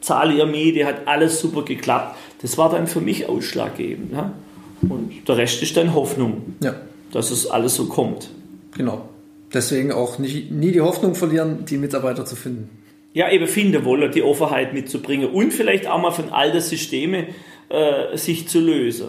zahle 0.01 0.35
ihr 0.35 0.47
Miete, 0.47 0.87
hat 0.87 1.07
alles 1.07 1.41
super 1.41 1.65
geklappt. 1.65 2.17
Das 2.43 2.59
war 2.59 2.71
dann 2.71 2.87
für 2.87 3.01
mich 3.01 3.29
ausschlaggebend. 3.29 4.13
Ja? 4.13 4.33
Und 4.83 5.29
der 5.29 5.37
Rest 5.37 5.63
ist 5.63 5.77
dann 5.77 5.95
Hoffnung, 5.95 6.57
ja. 6.61 6.75
dass 7.13 7.31
es 7.31 7.47
alles 7.47 7.77
so 7.77 7.87
kommt. 7.87 8.31
Genau. 8.77 9.09
Deswegen 9.53 9.93
auch 9.93 10.19
nicht, 10.19 10.51
nie 10.51 10.73
die 10.73 10.81
Hoffnung 10.81 11.15
verlieren, 11.15 11.65
die 11.67 11.77
Mitarbeiter 11.77 12.25
zu 12.25 12.37
finden. 12.37 12.71
Ja, 13.13 13.31
eben 13.31 13.47
finden 13.47 13.85
wollen, 13.85 14.11
die 14.11 14.23
Offenheit 14.23 14.73
mitzubringen 14.73 15.29
und 15.31 15.53
vielleicht 15.53 15.87
auch 15.87 16.01
mal 16.01 16.13
von 16.13 16.31
alten 16.31 16.61
Systemen 16.61 17.27
äh, 17.73 18.17
sich 18.17 18.49
zu 18.49 18.61
lösen. 18.61 19.09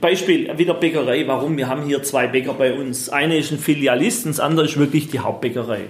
Beispiel 0.00 0.56
wieder 0.58 0.74
Bäckerei. 0.74 1.26
Warum? 1.26 1.56
Wir 1.56 1.68
haben 1.68 1.84
hier 1.84 2.02
zwei 2.02 2.26
Bäcker 2.26 2.54
bei 2.54 2.74
uns. 2.74 3.08
Eine 3.10 3.36
ist 3.36 3.52
ein 3.52 3.58
Filialist 3.58 4.24
und 4.24 4.32
das 4.32 4.40
andere 4.40 4.66
ist 4.66 4.78
wirklich 4.78 5.08
die 5.08 5.18
Hauptbäckerei 5.18 5.82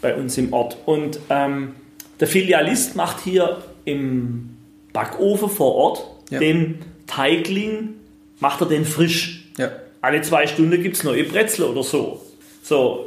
bei 0.00 0.14
uns 0.14 0.36
im 0.38 0.52
Ort. 0.52 0.78
Und 0.86 1.20
ähm, 1.30 1.74
der 2.18 2.28
Filialist 2.28 2.96
macht 2.96 3.22
hier 3.22 3.62
im 3.84 4.56
Backofen 4.92 5.50
vor 5.50 5.74
Ort 5.74 6.06
ja. 6.30 6.38
den 6.38 6.78
Teigling, 7.06 7.94
macht 8.40 8.62
er 8.62 8.68
den 8.68 8.84
frisch. 8.84 9.44
Ja. 9.58 9.70
Alle 10.00 10.22
zwei 10.22 10.46
Stunden 10.46 10.82
gibt 10.82 10.96
es 10.96 11.04
neue 11.04 11.24
Brezel 11.24 11.66
oder 11.66 11.82
so. 11.82 12.22
So, 12.62 13.06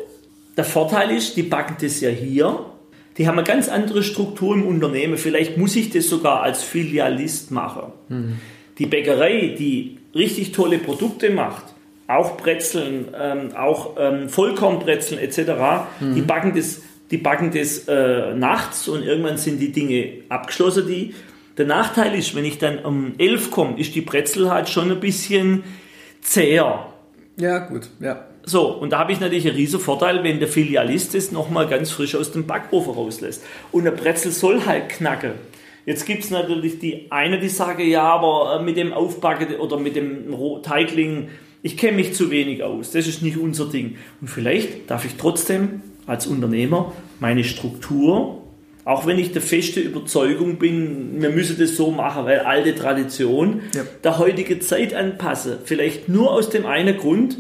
der 0.56 0.64
Vorteil 0.64 1.12
ist, 1.12 1.36
die 1.38 1.44
backen 1.44 1.78
das 1.82 2.02
ja 2.02 2.10
hier. 2.10 2.66
Die 3.20 3.28
haben 3.28 3.38
eine 3.38 3.46
ganz 3.46 3.68
andere 3.70 4.02
Struktur 4.02 4.56
im 4.56 4.66
Unternehmen. 4.66 5.18
Vielleicht 5.18 5.58
muss 5.58 5.76
ich 5.76 5.92
das 5.92 6.08
sogar 6.08 6.42
als 6.42 6.64
Filialist 6.64 7.52
machen. 7.52 7.92
Mhm. 8.08 8.40
Die 8.80 8.86
Bäckerei, 8.86 9.56
die 9.60 9.98
richtig 10.16 10.54
tolle 10.54 10.80
Produkte 10.80 11.30
macht, 11.30 11.66
auch 12.08 12.38
Brezeln, 12.38 13.10
ähm, 13.20 13.56
auch 13.56 13.98
ähm, 14.00 14.30
Vollkornbrezeln 14.30 15.20
etc., 15.20 15.40
mhm. 16.00 16.16
die 16.16 16.22
backen 16.22 16.56
das 16.56 16.82
die 17.12 17.18
backen 17.18 17.52
das 17.52 17.88
äh, 17.88 18.36
nachts 18.36 18.88
und 18.88 19.04
irgendwann 19.04 19.38
sind 19.38 19.60
die 19.60 19.72
Dinge 19.72 20.22
abgeschlossen. 20.30 20.88
Die. 20.88 21.14
Der 21.58 21.66
Nachteil 21.66 22.18
ist, 22.18 22.36
wenn 22.36 22.46
ich 22.46 22.58
dann 22.58 22.80
um 22.80 23.16
11 23.18 23.52
komme, 23.52 23.80
ist 23.80 23.96
die 23.96 24.02
Brezel 24.02 24.50
halt 24.50 24.70
schon 24.70 24.92
ein 24.92 25.00
bisschen 25.00 25.64
zäher. 26.22 26.94
Ja, 27.38 27.60
gut, 27.60 27.90
ja. 28.00 28.29
So, 28.44 28.68
und 28.68 28.92
da 28.92 29.00
habe 29.00 29.12
ich 29.12 29.20
natürlich 29.20 29.48
einen 29.48 29.56
riesen 29.56 29.80
Vorteil, 29.80 30.24
wenn 30.24 30.40
der 30.40 30.48
Filialist 30.48 31.14
es 31.16 31.32
nochmal 31.32 31.68
ganz 31.68 31.92
frisch 31.92 32.16
aus 32.16 32.32
dem 32.32 32.48
Backofen 32.48 32.94
rauslässt. 32.94 33.44
Und 33.72 33.84
der 33.84 33.92
Brezel 33.92 34.32
soll 34.32 34.66
halt 34.66 34.90
knacken. 34.90 35.34
Jetzt 35.86 36.06
gibt 36.06 36.24
es 36.24 36.30
natürlich 36.30 36.80
die 36.80 37.08
eine, 37.10 37.40
die 37.40 37.50
sagen, 37.50 37.88
ja, 37.88 38.04
aber 38.04 38.60
äh, 38.60 38.64
mit 38.64 38.78
dem 38.78 38.94
Aufbacken 38.94 39.56
oder 39.56 39.78
mit 39.78 39.96
dem 39.96 40.36
Teigling, 40.62 41.30
ich 41.64 41.78
kenne 41.78 41.98
mich 41.98 42.14
zu 42.14 42.32
wenig 42.32 42.64
aus. 42.64 42.92
Das 42.92 43.08
ist 43.08 43.22
nicht 43.22 43.38
unser 43.38 43.66
Ding. 43.66 43.98
Und 44.22 44.30
vielleicht 44.30 44.90
darf 44.90 45.06
ich 45.06 45.16
trotzdem 45.16 45.82
als 46.06 46.28
Unternehmer 46.28 46.94
meine 47.20 47.44
Struktur, 47.44 48.40
auch 48.86 49.06
wenn 49.06 49.20
ich 49.20 49.34
der 49.34 49.42
feste 49.42 49.80
Überzeugung 49.80 50.58
bin, 50.58 51.22
wir 51.22 51.30
müssen 51.30 51.60
das 51.60 51.76
so 51.76 51.92
machen, 51.92 52.26
weil 52.26 52.40
alte 52.40 52.74
Tradition 52.74 53.62
ja. 53.76 53.84
der 54.04 54.18
heutige 54.18 54.60
Zeit 54.60 54.94
anpasse. 54.94 55.60
Vielleicht 55.64 56.10
nur 56.10 56.32
aus 56.32 56.50
dem 56.50 56.66
einen 56.66 56.98
Grund, 56.98 57.38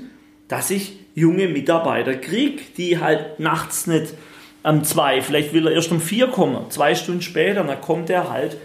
dass 0.50 0.70
ich 0.70 0.98
junge 1.15 1.48
Mitarbeiter 1.48 2.15
kriege, 2.15 2.62
die 2.77 3.00
halt 3.00 3.39
nachts 3.39 3.88
nicht 3.88 4.13
am 4.62 4.84
zwei, 4.84 5.22
vielleicht 5.22 5.53
will 5.53 5.68
er 5.68 5.74
erst 5.74 5.91
um 5.91 6.01
vier 6.01 6.27
kommen, 6.27 6.70
zwei 6.70 6.94
Stunden 6.96 7.22
später, 7.22 7.63
dann 7.63 7.79
kommt 7.79 8.10
er 8.10 8.29
halt 8.29 8.58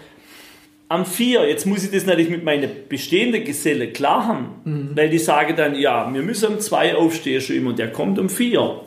am 0.89 1.05
vier. 1.05 1.47
Jetzt 1.47 1.65
muss 1.65 1.83
ich 1.83 1.91
das 1.91 2.05
natürlich 2.05 2.29
mit 2.29 2.43
meinen 2.43 2.69
bestehenden 2.89 3.43
Gesellen 3.43 3.93
klar 3.93 4.27
haben, 4.27 4.47
mhm. 4.65 4.89
weil 4.95 5.09
die 5.09 5.19
sagen 5.19 5.55
dann, 5.55 5.75
ja, 5.75 6.13
wir 6.13 6.21
müssen 6.21 6.53
um 6.53 6.59
zwei 6.59 6.95
aufstehen 6.95 7.41
schon 7.41 7.55
immer 7.55 7.69
und 7.69 7.79
der 7.79 7.91
kommt 7.91 8.19
um 8.19 8.29
vier. 8.29 8.81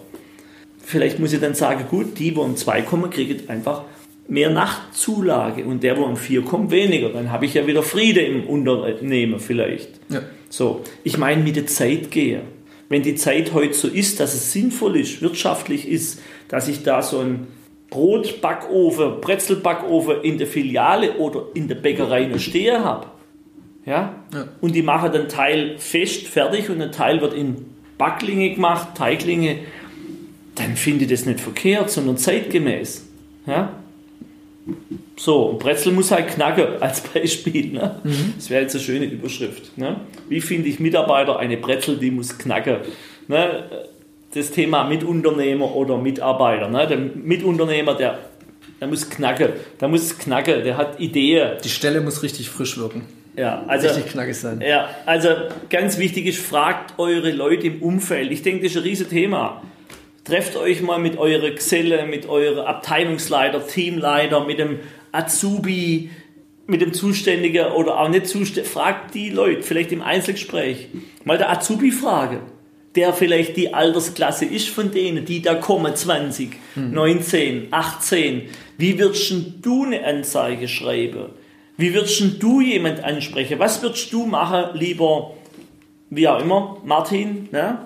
Vielleicht 0.85 1.19
muss 1.19 1.33
ich 1.33 1.41
dann 1.41 1.55
sagen, 1.55 1.85
gut, 1.89 2.19
die, 2.19 2.35
wo 2.37 2.43
um 2.43 2.57
zwei 2.57 2.83
kommen, 2.83 3.11
kriegen 3.11 3.49
einfach 3.49 3.85
mehr 4.27 4.51
Nachtzulage 4.51 5.65
und 5.65 5.83
der, 5.83 5.97
wo 5.97 6.05
um 6.05 6.17
vier 6.17 6.43
kommt, 6.43 6.71
weniger. 6.71 7.09
Dann 7.11 7.33
habe 7.33 7.47
ich 7.47 7.55
ja 7.55 7.67
wieder 7.67 7.83
Friede 7.83 8.21
im 8.21 8.45
Unternehmen 8.45 9.41
vielleicht. 9.41 9.89
Ja. 10.09 10.23
So, 10.51 10.83
ich 11.05 11.19
meine, 11.19 11.43
mit 11.43 11.57
der 11.57 11.67
Zeit 11.67 12.11
gehe. 12.11 12.43
Wenn 12.89 13.03
die 13.03 13.15
Zeit 13.17 13.53
heute 13.53 13.75
so 13.75 13.89
ist, 13.89 14.21
dass 14.21 14.35
es 14.35 14.53
sinnvoll 14.53 14.97
ist, 14.97 15.21
wirtschaftlich 15.21 15.89
ist, 15.89 16.21
dass 16.49 16.69
ich 16.69 16.83
da 16.83 17.03
so 17.03 17.21
ein 17.21 17.49
Brotbackofen, 17.91 19.21
Brezelbackofen 19.21 20.23
in 20.23 20.39
der 20.39 20.47
Filiale 20.47 21.17
oder 21.17 21.47
in 21.55 21.69
der 21.69 21.77
Bäckerei 21.77 22.27
noch 22.27 22.39
stehen 22.39 22.85
habe. 22.85 23.07
Ja? 23.85 24.15
ja? 24.33 24.49
Und 24.61 24.75
die 24.75 24.83
machen 24.83 25.13
dann 25.13 25.29
Teil 25.29 25.79
fest, 25.79 26.27
fertig 26.29 26.71
und 26.71 26.81
ein 26.81 26.93
Teil 26.93 27.21
wird 27.21 27.35
in 27.35 27.67
Backlinge 27.99 28.55
gemacht, 28.55 28.97
Teiglinge 28.97 29.59
dann 30.59 30.77
finde 30.77 31.05
ich 31.05 31.11
das 31.11 31.25
nicht 31.25 31.41
verkehrt, 31.41 31.91
sondern 31.91 32.17
zeitgemäß. 32.17 33.07
Ja? 33.47 33.73
So, 35.19 35.47
und 35.47 35.59
Brezel 35.59 35.93
muss 35.93 36.11
halt 36.13 36.29
knacken 36.29 36.81
als 36.81 37.01
Beispiel. 37.01 37.73
Ne? 37.73 38.01
Mhm. 38.05 38.35
Das 38.37 38.51
wäre 38.51 38.63
jetzt 38.63 38.75
eine 38.75 38.85
schöne 38.85 39.07
Überschrift. 39.07 39.77
Ne? 39.77 39.97
Wie 40.29 40.41
finde 40.41 40.69
ich 40.69 40.79
Mitarbeiter 40.79 41.39
eine 41.39 41.57
Brezel, 41.57 41.97
die 41.97 42.11
muss 42.11 42.39
knacken? 42.39 42.79
Ne? 43.27 43.65
Das 44.33 44.53
Thema 44.53 44.85
Mitunternehmer 44.85 45.75
oder 45.75 45.99
Mitarbeiter. 45.99 46.69
Ne? 46.69 46.87
Der 46.87 46.99
Mitunternehmer, 46.99 47.95
der, 47.95 48.19
der 48.81 48.89
muss 48.89 49.11
knacken. 49.11 49.51
Der 49.81 49.89
muss 49.89 50.17
knacken, 50.19 50.63
der 50.63 50.77
hat 50.77 51.01
Ideen. 51.01 51.59
Die 51.65 51.69
Stelle 51.69 52.01
muss 52.01 52.23
richtig 52.23 52.49
frisch 52.49 52.79
wirken. 52.79 53.03
Ja, 53.37 53.65
also, 53.67 53.89
richtig 53.89 54.13
knackig 54.13 54.37
sein. 54.37 54.61
Ja, 54.61 54.89
also 55.07 55.29
ganz 55.71 55.99
wichtig 55.99 56.27
ist, 56.27 56.41
fragt 56.41 56.99
eure 56.99 57.31
Leute 57.31 57.69
im 57.69 57.83
Umfeld. 57.83 58.31
Ich 58.33 58.43
denke, 58.43 58.65
das 58.65 58.73
ist 58.73 58.79
ein 58.79 58.83
riesiges 58.83 59.11
Thema 59.11 59.63
trefft 60.29 60.57
euch 60.57 60.83
mal 60.83 60.99
mit 60.99 61.17
eurer 61.17 61.51
Geselle, 61.51 62.05
mit 62.05 62.29
eurer 62.29 62.67
Abteilungsleiter, 62.67 63.67
Teamleiter, 63.67 64.45
mit 64.45 64.59
dem 64.59 64.79
Azubi, 65.19 66.11
mit 66.69 66.83
dem 66.83 66.93
Zuständigen 66.93 67.73
oder 67.73 67.99
auch 67.99 68.09
nicht 68.09 68.29
Zuständigen. 68.29 68.71
Fragt 68.71 69.15
die 69.15 69.31
Leute, 69.31 69.63
vielleicht 69.63 69.91
im 69.91 70.03
Einzelgespräch, 70.03 70.89
mal 71.25 71.39
der 71.39 71.51
Azubi 71.51 71.91
frage, 71.91 72.41
der 72.95 73.13
vielleicht 73.13 73.57
die 73.57 73.73
Altersklasse 73.75 74.45
ist 74.45 74.69
von 74.69 74.93
denen, 74.93 75.25
die 75.25 75.41
da 75.43 75.55
kommen, 75.55 75.97
20, 75.97 76.51
mhm. 76.77 76.93
19, 76.93 77.69
18. 77.71 78.43
Wie 78.77 78.99
würdest 78.99 79.33
du 79.63 79.85
eine 79.85 80.05
Anzeige 80.05 80.69
schreiben? 80.69 81.31
Wie 81.79 81.95
würdest 81.95 82.23
du 82.39 82.61
jemand 82.61 83.03
ansprechen? 83.03 83.59
Was 83.59 83.83
würdest 83.83 84.13
du 84.13 84.27
machen, 84.27 84.79
lieber, 84.79 85.35
wie 86.11 86.29
auch 86.29 86.41
immer, 86.41 86.77
Martin, 86.85 87.49
ne? 87.51 87.79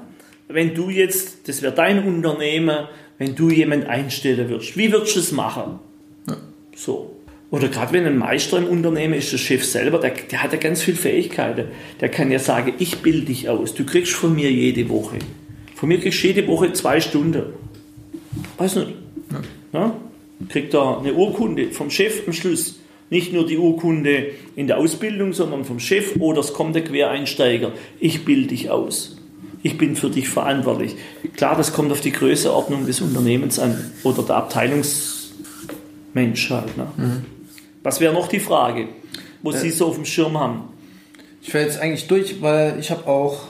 wenn 0.48 0.74
du 0.74 0.90
jetzt, 0.90 1.48
das 1.48 1.62
wäre 1.62 1.72
dein 1.72 2.04
Unternehmen, 2.04 2.88
wenn 3.18 3.34
du 3.36 3.48
jemand 3.48 3.86
einstellen 3.86 4.48
würdest? 4.48 4.76
Wie 4.76 4.90
würdest 4.90 5.14
du 5.14 5.20
es 5.20 5.30
machen? 5.30 5.78
Ja. 6.26 6.36
So. 6.74 7.12
Oder 7.52 7.68
gerade 7.68 7.92
wenn 7.92 8.06
ein 8.06 8.16
Meister 8.16 8.56
im 8.56 8.66
Unternehmen 8.66 9.12
ist, 9.12 9.30
der 9.30 9.36
Chef 9.36 9.62
selber, 9.62 9.98
der, 9.98 10.14
der 10.30 10.42
hat 10.42 10.54
ja 10.54 10.58
ganz 10.58 10.80
viele 10.82 10.96
Fähigkeiten. 10.96 11.66
Der 12.00 12.08
kann 12.08 12.32
ja 12.32 12.38
sagen, 12.38 12.72
ich 12.78 13.00
bilde 13.00 13.26
dich 13.26 13.50
aus. 13.50 13.74
Du 13.74 13.84
kriegst 13.84 14.12
von 14.12 14.34
mir 14.34 14.50
jede 14.50 14.88
Woche. 14.88 15.18
Von 15.74 15.90
mir 15.90 16.00
kriegst 16.00 16.22
du 16.22 16.28
jede 16.28 16.48
Woche 16.48 16.72
zwei 16.72 17.02
Stunden. 17.02 17.42
Weiß 18.56 18.76
nicht. 18.76 18.94
Ja. 19.30 19.42
Ja? 19.78 19.94
Kriegt 20.48 20.72
er 20.72 21.00
eine 21.00 21.12
Urkunde 21.12 21.72
vom 21.72 21.90
Chef 21.90 22.26
am 22.26 22.32
Schluss. 22.32 22.80
Nicht 23.10 23.34
nur 23.34 23.46
die 23.46 23.58
Urkunde 23.58 24.28
in 24.56 24.66
der 24.66 24.78
Ausbildung, 24.78 25.34
sondern 25.34 25.66
vom 25.66 25.78
Chef 25.78 26.16
oder 26.20 26.40
es 26.40 26.54
kommt 26.54 26.74
der 26.74 26.84
Quereinsteiger. 26.84 27.72
Ich 28.00 28.24
bilde 28.24 28.48
dich 28.48 28.70
aus. 28.70 29.18
Ich 29.62 29.76
bin 29.76 29.94
für 29.94 30.08
dich 30.08 30.30
verantwortlich. 30.30 30.96
Klar, 31.36 31.54
das 31.54 31.74
kommt 31.74 31.92
auf 31.92 32.00
die 32.00 32.12
Größeordnung 32.12 32.86
des 32.86 33.02
Unternehmens 33.02 33.58
an 33.58 33.92
oder 34.04 34.22
der 34.22 34.36
Abteilungsmensch 34.36 36.48
halt. 36.48 36.78
Ne? 36.78 36.86
Mhm. 36.96 37.26
Was 37.82 38.00
wäre 38.00 38.12
noch 38.12 38.28
die 38.28 38.40
Frage, 38.40 38.88
wo 39.42 39.50
äh, 39.50 39.56
Sie 39.56 39.70
so 39.70 39.88
auf 39.88 39.96
dem 39.96 40.04
Schirm 40.04 40.38
haben? 40.38 40.64
Ich 41.42 41.52
wäre 41.52 41.64
jetzt 41.64 41.80
eigentlich 41.80 42.06
durch, 42.06 42.40
weil 42.40 42.78
ich 42.78 42.90
habe 42.90 43.06
auch 43.06 43.44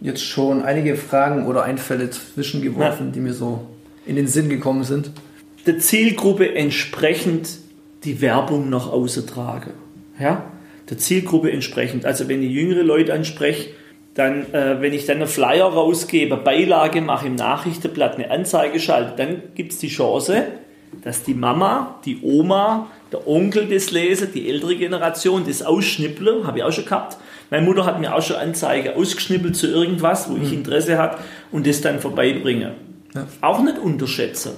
jetzt 0.00 0.24
schon 0.24 0.62
einige 0.62 0.96
Fragen 0.96 1.46
oder 1.46 1.62
Einfälle 1.62 2.10
zwischengeworfen, 2.10 3.06
ja. 3.06 3.12
die 3.12 3.20
mir 3.20 3.34
so 3.34 3.66
in 4.04 4.16
den 4.16 4.26
Sinn 4.26 4.48
gekommen 4.48 4.84
sind. 4.84 5.10
Der 5.66 5.78
Zielgruppe 5.78 6.54
entsprechend 6.54 7.48
die 8.04 8.20
Werbung 8.20 8.70
nach 8.70 8.90
außen 8.90 9.26
trage. 9.26 9.72
Ja? 10.18 10.44
Der 10.88 10.98
Zielgruppe 10.98 11.50
entsprechend. 11.50 12.04
Also 12.04 12.28
wenn 12.28 12.42
ich 12.42 12.50
jüngere 12.50 12.82
Leute 12.82 13.14
anspreche, 13.14 13.70
dann, 14.14 14.52
äh, 14.52 14.80
wenn 14.80 14.92
ich 14.92 15.06
dann 15.06 15.18
einen 15.18 15.26
Flyer 15.26 15.66
rausgebe, 15.66 16.36
Beilage 16.36 17.00
mache 17.00 17.26
im 17.26 17.34
Nachrichtenblatt, 17.34 18.16
eine 18.16 18.30
Anzeige 18.30 18.80
schalte, 18.80 19.14
dann 19.16 19.42
gibt 19.54 19.72
es 19.72 19.78
die 19.78 19.88
Chance, 19.88 20.46
dass 21.02 21.22
die 21.22 21.34
Mama, 21.34 22.00
die 22.04 22.20
Oma, 22.22 22.90
der 23.12 23.26
Onkel 23.26 23.68
das 23.68 23.90
lese, 23.90 24.26
die 24.26 24.48
ältere 24.48 24.76
Generation 24.76 25.44
das 25.46 25.62
ausschnipple, 25.62 26.46
habe 26.46 26.58
ich 26.58 26.64
auch 26.64 26.72
schon 26.72 26.84
gehabt. 26.84 27.16
Meine 27.50 27.64
Mutter 27.64 27.84
hat 27.84 28.00
mir 28.00 28.14
auch 28.14 28.22
schon 28.22 28.36
Anzeige 28.36 28.96
ausgeschnippelt 28.96 29.54
zu 29.54 29.68
irgendwas, 29.68 30.28
wo 30.28 30.34
mhm. 30.34 30.42
ich 30.42 30.52
Interesse 30.52 30.98
hat 30.98 31.18
und 31.52 31.66
das 31.66 31.80
dann 31.80 32.00
vorbeibringe. 32.00 32.74
Ja. 33.14 33.26
Auch 33.40 33.62
nicht 33.62 33.78
unterschätzen. 33.78 34.52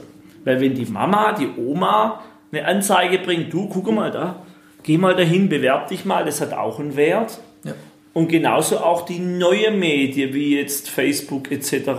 Weil 0.45 0.61
wenn 0.61 0.75
die 0.75 0.87
Mama, 0.87 1.33
die 1.33 1.49
Oma 1.61 2.23
eine 2.51 2.65
Anzeige 2.65 3.19
bringt, 3.19 3.53
du 3.53 3.69
guck 3.69 3.93
mal 3.93 4.11
da, 4.11 4.43
geh 4.83 4.97
mal 4.97 5.15
dahin, 5.15 5.49
bewerb 5.49 5.89
dich 5.89 6.07
mal, 6.07 6.25
das 6.25 6.41
hat 6.41 6.55
auch 6.55 6.81
einen 6.81 6.97
Wert. 6.97 7.39
Ja. 7.65 7.75
Und 8.15 8.29
genauso 8.29 8.79
auch 8.79 9.05
die 9.05 9.19
neue 9.19 9.71
Medien 9.71 10.33
wie 10.33 10.57
jetzt 10.57 10.89
Facebook 10.89 11.53
etc. 11.53 11.91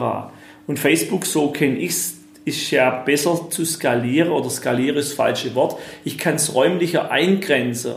Und 0.65 0.79
Facebook, 0.79 1.25
so 1.25 1.51
kenne 1.51 1.77
ich 1.77 1.91
es, 1.91 2.18
ist 2.49 2.71
ja 2.71 2.89
besser 2.89 3.49
zu 3.49 3.63
skalieren 3.65 4.29
oder 4.29 4.49
skalieren 4.49 4.97
ist 4.97 5.09
das 5.09 5.15
falsche 5.15 5.55
Wort. 5.55 5.79
Ich 6.03 6.17
kann 6.17 6.35
es 6.35 6.53
räumlicher 6.53 7.11
eingrenzen. 7.11 7.93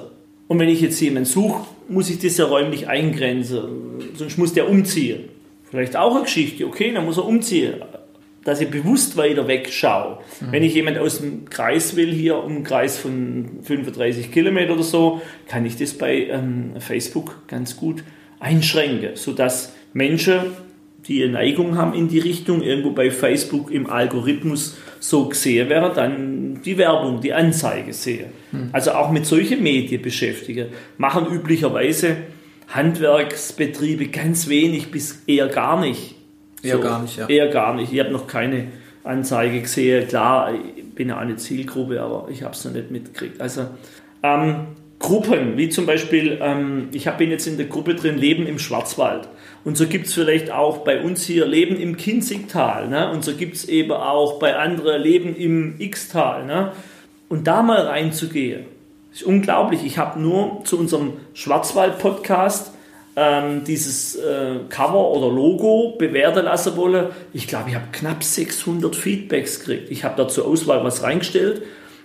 Und 0.48 0.58
wenn 0.58 0.68
ich 0.68 0.80
jetzt 0.80 1.00
jemanden 1.00 1.24
suche, 1.24 1.66
muss 1.88 2.10
ich 2.10 2.18
das 2.18 2.36
ja 2.36 2.44
räumlich 2.44 2.88
eingrenzen. 2.88 3.62
Sonst 4.14 4.38
muss 4.38 4.52
der 4.52 4.68
umziehen. 4.68 5.24
Vielleicht 5.70 5.96
auch 5.96 6.14
eine 6.14 6.24
Geschichte, 6.24 6.66
okay, 6.66 6.92
dann 6.92 7.04
muss 7.04 7.16
er 7.16 7.24
umziehen. 7.24 7.76
Dass 8.44 8.60
ich 8.60 8.68
bewusst 8.68 9.16
weiter 9.16 9.48
wegschaue. 9.48 10.18
Mhm. 10.40 10.52
Wenn 10.52 10.62
ich 10.62 10.74
jemand 10.74 10.98
aus 10.98 11.20
dem 11.20 11.48
Kreis 11.48 11.96
will, 11.96 12.12
hier 12.12 12.36
um 12.36 12.56
einen 12.56 12.64
Kreis 12.64 12.98
von 12.98 13.60
35 13.62 14.30
Kilometer 14.30 14.74
oder 14.74 14.82
so, 14.82 15.22
kann 15.48 15.64
ich 15.64 15.76
das 15.76 15.94
bei 15.94 16.26
ähm, 16.26 16.72
Facebook 16.78 17.46
ganz 17.48 17.76
gut 17.76 18.04
einschränken, 18.40 19.10
sodass 19.14 19.72
Menschen 19.92 20.40
die 21.08 21.22
eine 21.22 21.32
Neigung 21.32 21.76
haben 21.76 21.94
in 21.94 22.08
die 22.08 22.20
Richtung, 22.20 22.62
irgendwo 22.62 22.90
bei 22.90 23.10
Facebook 23.10 23.70
im 23.70 23.88
Algorithmus 23.90 24.76
so 25.00 25.28
gesehen 25.28 25.68
wäre, 25.68 25.92
dann 25.92 26.62
die 26.64 26.78
Werbung, 26.78 27.20
die 27.20 27.32
Anzeige 27.32 27.92
sehe. 27.92 28.26
Hm. 28.52 28.70
Also 28.72 28.92
auch 28.92 29.10
mit 29.10 29.26
solchen 29.26 29.62
Medien 29.62 30.00
beschäftige. 30.00 30.68
Machen 30.98 31.26
üblicherweise 31.26 32.18
Handwerksbetriebe 32.68 34.08
ganz 34.08 34.48
wenig 34.48 34.90
bis 34.90 35.22
eher 35.26 35.48
gar 35.48 35.80
nicht. 35.80 36.14
Eher 36.62 36.76
so, 36.76 36.82
gar 36.82 37.02
nicht, 37.02 37.16
ja. 37.16 37.28
Eher 37.28 37.48
gar 37.48 37.74
nicht. 37.74 37.92
Ich 37.92 37.98
habe 37.98 38.10
noch 38.10 38.28
keine 38.28 38.68
Anzeige 39.02 39.60
gesehen. 39.60 40.06
Klar, 40.06 40.54
ich 40.54 40.94
bin 40.94 41.08
ja 41.08 41.18
eine 41.18 41.36
Zielgruppe, 41.36 42.00
aber 42.00 42.28
ich 42.30 42.44
habe 42.44 42.54
es 42.54 42.64
noch 42.64 42.72
nicht 42.72 42.90
mitgekriegt. 42.92 43.40
Also 43.40 43.66
ähm, 44.22 44.68
Gruppen, 45.02 45.58
wie 45.58 45.68
zum 45.68 45.84
Beispiel, 45.84 46.38
ähm, 46.40 46.88
ich 46.92 47.10
bin 47.10 47.30
jetzt 47.30 47.46
in 47.46 47.58
der 47.58 47.66
Gruppe 47.66 47.94
drin, 47.94 48.16
Leben 48.16 48.46
im 48.46 48.58
Schwarzwald. 48.58 49.28
Und 49.64 49.76
so 49.76 49.86
gibt 49.86 50.06
es 50.06 50.14
vielleicht 50.14 50.50
auch 50.50 50.78
bei 50.78 51.02
uns 51.02 51.24
hier 51.24 51.44
Leben 51.44 51.76
im 51.76 51.96
Kinzigtal. 51.96 52.88
Ne? 52.88 53.10
Und 53.10 53.24
so 53.24 53.34
gibt 53.34 53.56
es 53.56 53.68
eben 53.68 53.92
auch 53.92 54.38
bei 54.38 54.56
anderen 54.56 55.02
Leben 55.02 55.36
im 55.36 55.74
X-Tal. 55.78 56.46
Ne? 56.46 56.72
Und 57.28 57.46
da 57.46 57.62
mal 57.62 57.82
reinzugehen, 57.82 58.64
ist 59.12 59.24
unglaublich. 59.24 59.84
Ich 59.84 59.98
habe 59.98 60.20
nur 60.20 60.62
zu 60.64 60.78
unserem 60.78 61.14
Schwarzwald-Podcast 61.34 62.72
ähm, 63.16 63.64
dieses 63.64 64.14
äh, 64.16 64.60
Cover 64.68 65.10
oder 65.10 65.28
Logo 65.28 65.96
bewerten 65.98 66.44
lassen 66.44 66.76
wollen. 66.76 67.08
Ich 67.32 67.48
glaube, 67.48 67.70
ich 67.70 67.74
habe 67.74 67.86
knapp 67.92 68.22
600 68.22 68.94
Feedbacks 68.96 69.60
gekriegt. 69.60 69.90
Ich 69.90 70.04
habe 70.04 70.14
da 70.16 70.28
zur 70.28 70.46
Auswahl 70.46 70.82
was 70.84 71.02
reingestellt 71.02 71.62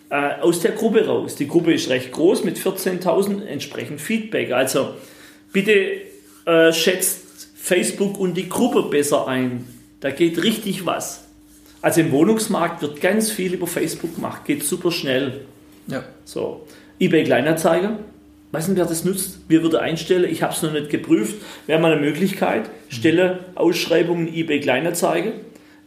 äh, 0.10 0.40
aus 0.42 0.62
der 0.62 0.72
Gruppe 0.72 1.06
raus. 1.06 1.36
Die 1.36 1.48
Gruppe 1.48 1.74
ist 1.74 1.90
recht 1.90 2.12
groß 2.12 2.44
mit 2.44 2.58
14.000 2.58 3.46
entsprechend 3.46 4.02
Feedback. 4.02 4.52
Also 4.52 4.96
bitte 5.52 6.02
äh, 6.46 6.72
schätzt 6.72 7.50
Facebook 7.56 8.20
und 8.20 8.36
die 8.36 8.48
Gruppe 8.48 8.84
besser 8.84 9.28
ein. 9.28 9.68
Da 10.00 10.12
geht 10.12 10.42
richtig 10.44 10.86
was. 10.86 11.26
Also 11.82 12.02
im 12.02 12.12
Wohnungsmarkt 12.12 12.82
wird 12.82 13.02
ganz 13.02 13.32
viel 13.32 13.54
über 13.54 13.68
Facebook 13.68 14.16
gemacht, 14.16 14.46
geht 14.46 14.64
super 14.64 14.92
schnell. 14.92 15.42
Ja. 15.88 16.04
So. 16.26 16.66
eBay 17.00 17.24
Kleinanzeiger, 17.24 18.00
weiß 18.52 18.68
nicht, 18.68 18.78
wer 18.78 18.86
das 18.86 19.04
nutzt. 19.04 19.40
Wir 19.48 19.62
würden 19.64 19.80
einstellen, 19.80 20.30
ich 20.30 20.42
habe 20.44 20.54
es 20.54 20.62
noch 20.62 20.74
nicht 20.74 20.90
geprüft, 20.90 21.36
wäre 21.66 21.80
mal 21.80 21.92
eine 21.92 22.02
Möglichkeit. 22.02 22.70
Stelle 22.90 23.40
Ausschreibungen 23.56 24.34
eBay 24.34 24.60
Kleinanzeiger. 24.60 25.34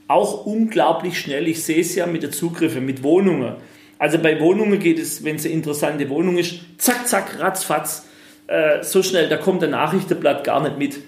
Auch 0.09 0.45
unglaublich 0.47 1.19
schnell. 1.19 1.47
Ich 1.49 1.63
sehe 1.63 1.81
es 1.81 1.95
ja 1.95 2.07
mit 2.07 2.23
den 2.23 2.33
Zugriffen, 2.33 2.85
mit 2.85 3.03
Wohnungen. 3.03 3.55
Also 4.01 4.17
bei 4.19 4.41
Wohnungen 4.41 4.81
geht 4.81 4.99
es, 4.99 5.25
wenn 5.25 5.37
es 5.37 5.45
eine 5.45 5.53
interessante 5.53 6.09
Wohnung 6.09 6.39
ist, 6.39 6.55
zack, 6.79 7.07
zack, 7.07 7.39
ratzfatz, 7.39 8.07
äh, 8.47 8.83
so 8.83 9.03
schnell, 9.03 9.29
da 9.29 9.37
kommt 9.37 9.61
der 9.61 9.69
Nachrichtenblatt 9.69 10.43
gar 10.43 10.63
nicht 10.63 10.79
mit. 10.79 11.01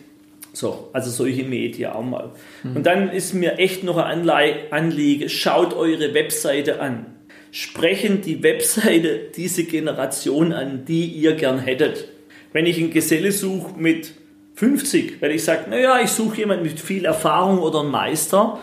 So, 0.52 0.90
also 0.92 1.10
solche 1.10 1.42
Medien 1.42 1.90
auch 1.92 2.04
mal. 2.04 2.32
Mhm. 2.62 2.76
Und 2.76 2.84
dann 2.84 3.10
ist 3.10 3.32
mir 3.32 3.58
echt 3.58 3.82
noch 3.82 3.96
ein 3.96 4.28
Anliege, 4.28 5.30
schaut 5.30 5.72
eure 5.74 6.12
Webseite 6.12 6.82
an. 6.82 7.06
Sprechen 7.50 8.20
die 8.20 8.42
Webseite 8.42 9.20
diese 9.34 9.64
Generation 9.64 10.52
an, 10.52 10.84
die 10.84 11.06
ihr 11.06 11.32
gern 11.32 11.60
hättet. 11.60 12.08
Wenn 12.52 12.66
ich 12.66 12.76
einen 12.78 12.90
Geselle 12.90 13.32
suche 13.32 13.72
mit 13.78 14.12
50, 14.56 15.22
weil 15.22 15.30
ich 15.30 15.44
sage, 15.44 15.70
naja, 15.70 15.98
ich 16.04 16.10
suche 16.10 16.36
jemanden 16.36 16.64
mit 16.64 16.78
viel 16.78 17.06
Erfahrung 17.06 17.58
oder 17.60 17.80
einen 17.80 17.90
Meister, 17.90 18.60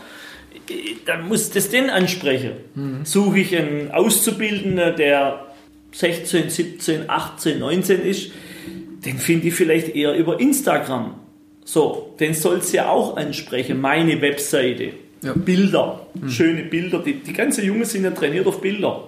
dann 1.05 1.27
muss 1.27 1.49
das 1.49 1.69
den 1.69 1.89
ansprechen. 1.89 2.51
Mhm. 2.75 3.05
Suche 3.05 3.39
ich 3.39 3.55
einen 3.55 3.91
Auszubildenden, 3.91 4.95
der 4.95 5.47
16, 5.91 6.49
17, 6.49 7.09
18, 7.09 7.59
19 7.59 8.01
ist, 8.01 8.31
den 9.05 9.17
finde 9.17 9.47
ich 9.47 9.53
vielleicht 9.53 9.95
eher 9.95 10.15
über 10.15 10.39
Instagram. 10.39 11.15
So, 11.63 12.15
den 12.19 12.33
soll 12.33 12.57
es 12.57 12.71
ja 12.71 12.89
auch 12.89 13.17
ansprechen, 13.17 13.79
meine 13.79 14.21
Webseite. 14.21 14.93
Ja. 15.21 15.33
Bilder, 15.33 16.07
mhm. 16.13 16.29
schöne 16.29 16.63
Bilder. 16.63 16.99
Die, 16.99 17.15
die 17.15 17.33
ganzen 17.33 17.65
Jungen 17.65 17.85
sind 17.85 18.03
ja 18.03 18.11
trainiert 18.11 18.47
auf 18.47 18.61
Bilder. 18.61 19.07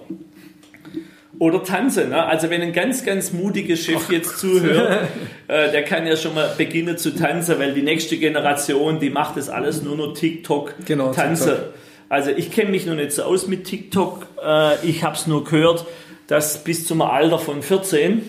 Oder 1.42 1.64
tanzen. 1.64 2.10
Ne? 2.10 2.24
Also 2.24 2.50
wenn 2.50 2.62
ein 2.62 2.72
ganz, 2.72 3.04
ganz 3.04 3.32
mutiger 3.32 3.74
Chef 3.74 4.04
Ach, 4.06 4.12
jetzt 4.12 4.38
zuhört, 4.38 5.08
äh, 5.48 5.72
der 5.72 5.82
kann 5.82 6.06
ja 6.06 6.16
schon 6.16 6.36
mal 6.36 6.54
beginnen 6.56 6.96
zu 6.96 7.16
tanzen, 7.16 7.58
weil 7.58 7.74
die 7.74 7.82
nächste 7.82 8.16
Generation, 8.16 9.00
die 9.00 9.10
macht 9.10 9.36
das 9.36 9.48
alles 9.48 9.82
nur 9.82 9.96
noch 9.96 10.14
TikTok, 10.14 10.74
genau, 10.86 11.12
tanzen. 11.12 11.48
TikTok. 11.48 11.74
Also 12.08 12.30
ich 12.30 12.52
kenne 12.52 12.70
mich 12.70 12.86
noch 12.86 12.94
nicht 12.94 13.10
so 13.10 13.24
aus 13.24 13.48
mit 13.48 13.64
TikTok. 13.64 14.24
Äh, 14.40 14.86
ich 14.86 15.02
habe 15.02 15.16
es 15.16 15.26
nur 15.26 15.42
gehört, 15.42 15.84
dass 16.28 16.62
bis 16.62 16.86
zum 16.86 17.02
Alter 17.02 17.40
von 17.40 17.60
14, 17.60 18.22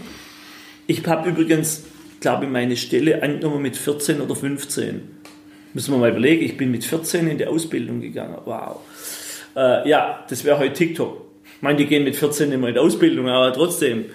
ich 0.88 1.06
habe 1.06 1.30
übrigens 1.30 1.84
glaube 2.20 2.46
ich, 2.46 2.52
meine 2.52 2.76
Stelle 2.78 3.22
angenommen 3.22 3.62
mit 3.62 3.78
14 3.78 4.22
oder 4.22 4.36
15. 4.36 5.02
Müssen 5.76 5.94
wir 5.94 6.00
mal 6.00 6.10
überlegen, 6.10 6.44
ich 6.44 6.58
bin 6.58 6.72
mit 6.72 6.84
14 6.84 7.28
in 7.28 7.38
die 7.38 7.46
Ausbildung 7.46 8.02
gegangen. 8.02 8.38
Wow. 8.46 8.80
Äh, 9.56 9.88
ja, 9.88 10.26
das 10.28 10.44
wäre 10.46 10.58
heute 10.58 10.74
TikTok. 10.74 11.33
Meine, 11.64 11.78
die 11.78 11.86
gehen 11.86 12.04
mit 12.04 12.18
14 12.18 12.52
immer 12.52 12.68
in 12.68 12.74
die 12.74 12.80
Ausbildung, 12.82 13.30
aber 13.30 13.54
trotzdem. 13.54 14.08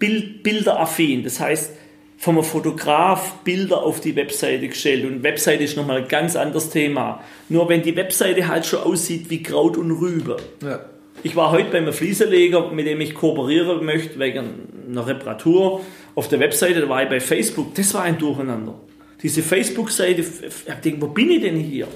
Bild, 0.00 0.42
bilderaffin, 0.42 1.22
das 1.22 1.38
heißt, 1.38 1.72
vom 2.18 2.42
Fotograf 2.42 3.36
Bilder 3.44 3.80
auf 3.80 4.00
die 4.00 4.16
Webseite 4.16 4.66
gestellt. 4.66 5.04
Und 5.04 5.22
Webseite 5.22 5.62
ist 5.62 5.76
nochmal 5.76 5.98
ein 5.98 6.08
ganz 6.08 6.34
anderes 6.34 6.70
Thema. 6.70 7.22
Nur 7.48 7.68
wenn 7.68 7.82
die 7.82 7.94
Webseite 7.94 8.48
halt 8.48 8.66
schon 8.66 8.80
aussieht 8.80 9.30
wie 9.30 9.40
Kraut 9.40 9.76
und 9.76 9.92
Rübe. 9.92 10.38
Ja. 10.60 10.80
Ich 11.22 11.36
war 11.36 11.52
heute 11.52 11.70
beim 11.70 11.92
Fliesenleger, 11.92 12.72
mit 12.72 12.88
dem 12.88 13.00
ich 13.00 13.14
kooperieren 13.14 13.84
möchte, 13.84 14.18
wegen 14.18 14.68
einer 14.90 15.06
Reparatur 15.06 15.82
auf 16.16 16.26
der 16.26 16.40
Webseite, 16.40 16.80
da 16.80 16.88
war 16.88 17.04
ich 17.04 17.08
bei 17.08 17.20
Facebook. 17.20 17.72
Das 17.76 17.94
war 17.94 18.02
ein 18.02 18.18
Durcheinander. 18.18 18.74
Diese 19.22 19.42
Facebook-Seite, 19.42 20.22
ich 20.22 20.74
denke, 20.84 21.02
wo 21.02 21.06
bin 21.06 21.30
ich 21.30 21.40
denn 21.40 21.56
hier? 21.56 21.86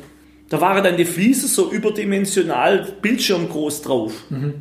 Da 0.53 0.61
waren 0.61 0.85
dann 0.85 0.99
die 0.99 1.07
Fliesen 1.07 1.49
so 1.49 1.73
überdimensional 1.73 2.87
bildschirmgroß 3.01 3.81
drauf. 3.81 4.13
Mhm. 4.29 4.53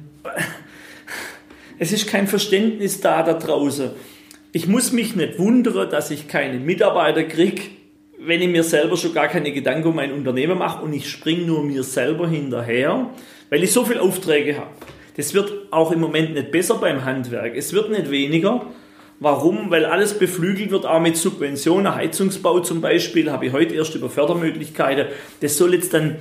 Es 1.79 1.91
ist 1.91 2.07
kein 2.07 2.27
Verständnis 2.27 3.01
da 3.01 3.23
da 3.23 3.33
draußen. 3.33 3.89
Ich 4.53 4.67
muss 4.67 4.93
mich 4.93 5.17
nicht 5.17 5.37
wundern, 5.37 5.89
dass 5.89 6.09
ich 6.09 6.29
keine 6.29 6.59
Mitarbeiter 6.59 7.25
kriege, 7.25 7.63
wenn 8.17 8.41
ich 8.41 8.47
mir 8.47 8.63
selber 8.63 8.95
schon 8.95 9.13
gar 9.13 9.27
keine 9.27 9.51
Gedanken 9.51 9.89
um 9.89 9.95
mein 9.97 10.13
Unternehmen 10.13 10.59
mache 10.59 10.81
und 10.81 10.93
ich 10.93 11.09
springe 11.09 11.41
nur 11.41 11.61
mir 11.61 11.83
selber 11.83 12.29
hinterher, 12.29 13.09
weil 13.49 13.61
ich 13.61 13.73
so 13.73 13.83
viele 13.83 14.01
Aufträge 14.01 14.59
habe. 14.59 14.71
Das 15.17 15.33
wird 15.33 15.51
auch 15.71 15.91
im 15.91 15.99
Moment 15.99 16.35
nicht 16.35 16.51
besser 16.51 16.75
beim 16.75 17.03
Handwerk. 17.03 17.53
Es 17.53 17.73
wird 17.73 17.89
nicht 17.89 18.09
weniger. 18.09 18.65
Warum? 19.21 19.69
Weil 19.69 19.85
alles 19.85 20.17
beflügelt 20.17 20.71
wird, 20.71 20.87
auch 20.87 20.99
mit 20.99 21.15
Subventionen. 21.15 21.93
Heizungsbau 21.93 22.59
zum 22.61 22.81
Beispiel, 22.81 23.31
habe 23.31 23.45
ich 23.45 23.53
heute 23.53 23.75
erst 23.75 23.93
über 23.93 24.09
Fördermöglichkeiten. 24.09 25.05
Das 25.41 25.57
soll 25.57 25.75
jetzt 25.75 25.93
dann 25.93 26.15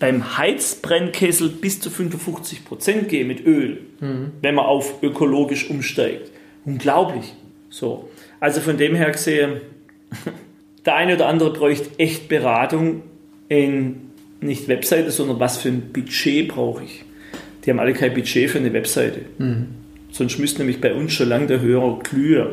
beim 0.00 0.36
Heizbrennkessel 0.36 1.48
bis 1.48 1.80
zu 1.80 1.90
55 1.90 2.64
Prozent 2.64 3.08
gehen 3.08 3.28
mit 3.28 3.46
Öl, 3.46 3.82
mhm. 4.00 4.32
wenn 4.42 4.56
man 4.56 4.66
auf 4.66 5.00
ökologisch 5.00 5.70
umsteigt. 5.70 6.32
Unglaublich. 6.64 7.34
So. 7.68 8.10
Also 8.40 8.60
von 8.60 8.76
dem 8.76 8.96
her 8.96 9.12
gesehen, 9.12 9.60
der 10.84 10.96
eine 10.96 11.14
oder 11.14 11.28
andere 11.28 11.52
bräuchte 11.52 12.00
echt 12.00 12.28
Beratung 12.28 13.04
in 13.48 14.10
nicht 14.40 14.66
Webseite, 14.66 15.12
sondern 15.12 15.38
was 15.38 15.58
für 15.58 15.68
ein 15.68 15.92
Budget 15.92 16.48
brauche 16.48 16.82
ich. 16.82 17.04
Die 17.64 17.70
haben 17.70 17.78
alle 17.78 17.92
kein 17.92 18.12
Budget 18.12 18.50
für 18.50 18.58
eine 18.58 18.72
Webseite. 18.72 19.20
Mhm. 19.38 19.68
Sonst 20.12 20.38
müsste 20.38 20.58
nämlich 20.58 20.80
bei 20.80 20.94
uns 20.94 21.12
schon 21.12 21.28
lange 21.28 21.46
der 21.46 21.60
Hörer 21.60 21.98
glühen. 22.00 22.48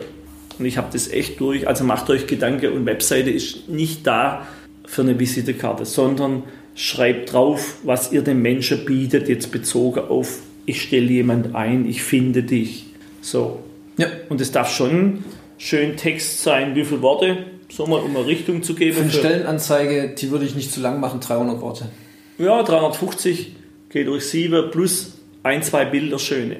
Und 0.59 0.65
ich 0.65 0.77
habe 0.77 0.87
das 0.91 1.11
echt 1.11 1.39
durch. 1.39 1.67
Also 1.67 1.83
macht 1.83 2.09
euch 2.09 2.27
Gedanken 2.27 2.73
und 2.73 2.85
Webseite 2.85 3.29
ist 3.29 3.69
nicht 3.69 4.05
da 4.07 4.47
für 4.85 5.01
eine 5.01 5.19
Visitekarte, 5.19 5.85
sondern 5.85 6.43
schreibt 6.75 7.33
drauf, 7.33 7.77
was 7.83 8.11
ihr 8.11 8.21
den 8.21 8.41
Menschen 8.41 8.85
bietet, 8.85 9.27
jetzt 9.27 9.51
bezogen 9.51 9.99
auf, 9.99 10.39
ich 10.65 10.81
stelle 10.81 11.07
jemand 11.07 11.55
ein, 11.55 11.87
ich 11.87 12.03
finde 12.03 12.43
dich. 12.43 12.85
So. 13.21 13.63
Ja. 13.97 14.07
Und 14.29 14.41
es 14.41 14.51
darf 14.51 14.71
schon 14.71 15.23
schön 15.57 15.97
Text 15.97 16.43
sein, 16.43 16.75
wie 16.75 16.85
viele 16.85 17.01
Worte, 17.01 17.37
so 17.69 17.87
mal 17.87 17.99
um 17.99 18.15
eine 18.15 18.25
Richtung 18.25 18.63
zu 18.63 18.75
geben. 18.75 18.95
Für 18.95 19.01
eine 19.01 19.11
Stellenanzeige, 19.11 20.13
die 20.15 20.31
würde 20.31 20.45
ich 20.45 20.55
nicht 20.55 20.71
zu 20.71 20.79
lang 20.79 20.99
machen, 20.99 21.19
300 21.19 21.61
Worte. 21.61 21.89
Ja, 22.37 22.61
350 22.61 23.55
geht 23.89 24.07
durch 24.07 24.25
7 24.25 24.69
plus 24.69 25.17
ein, 25.43 25.63
zwei 25.63 25.85
Bilder 25.85 26.19
schöne. 26.19 26.57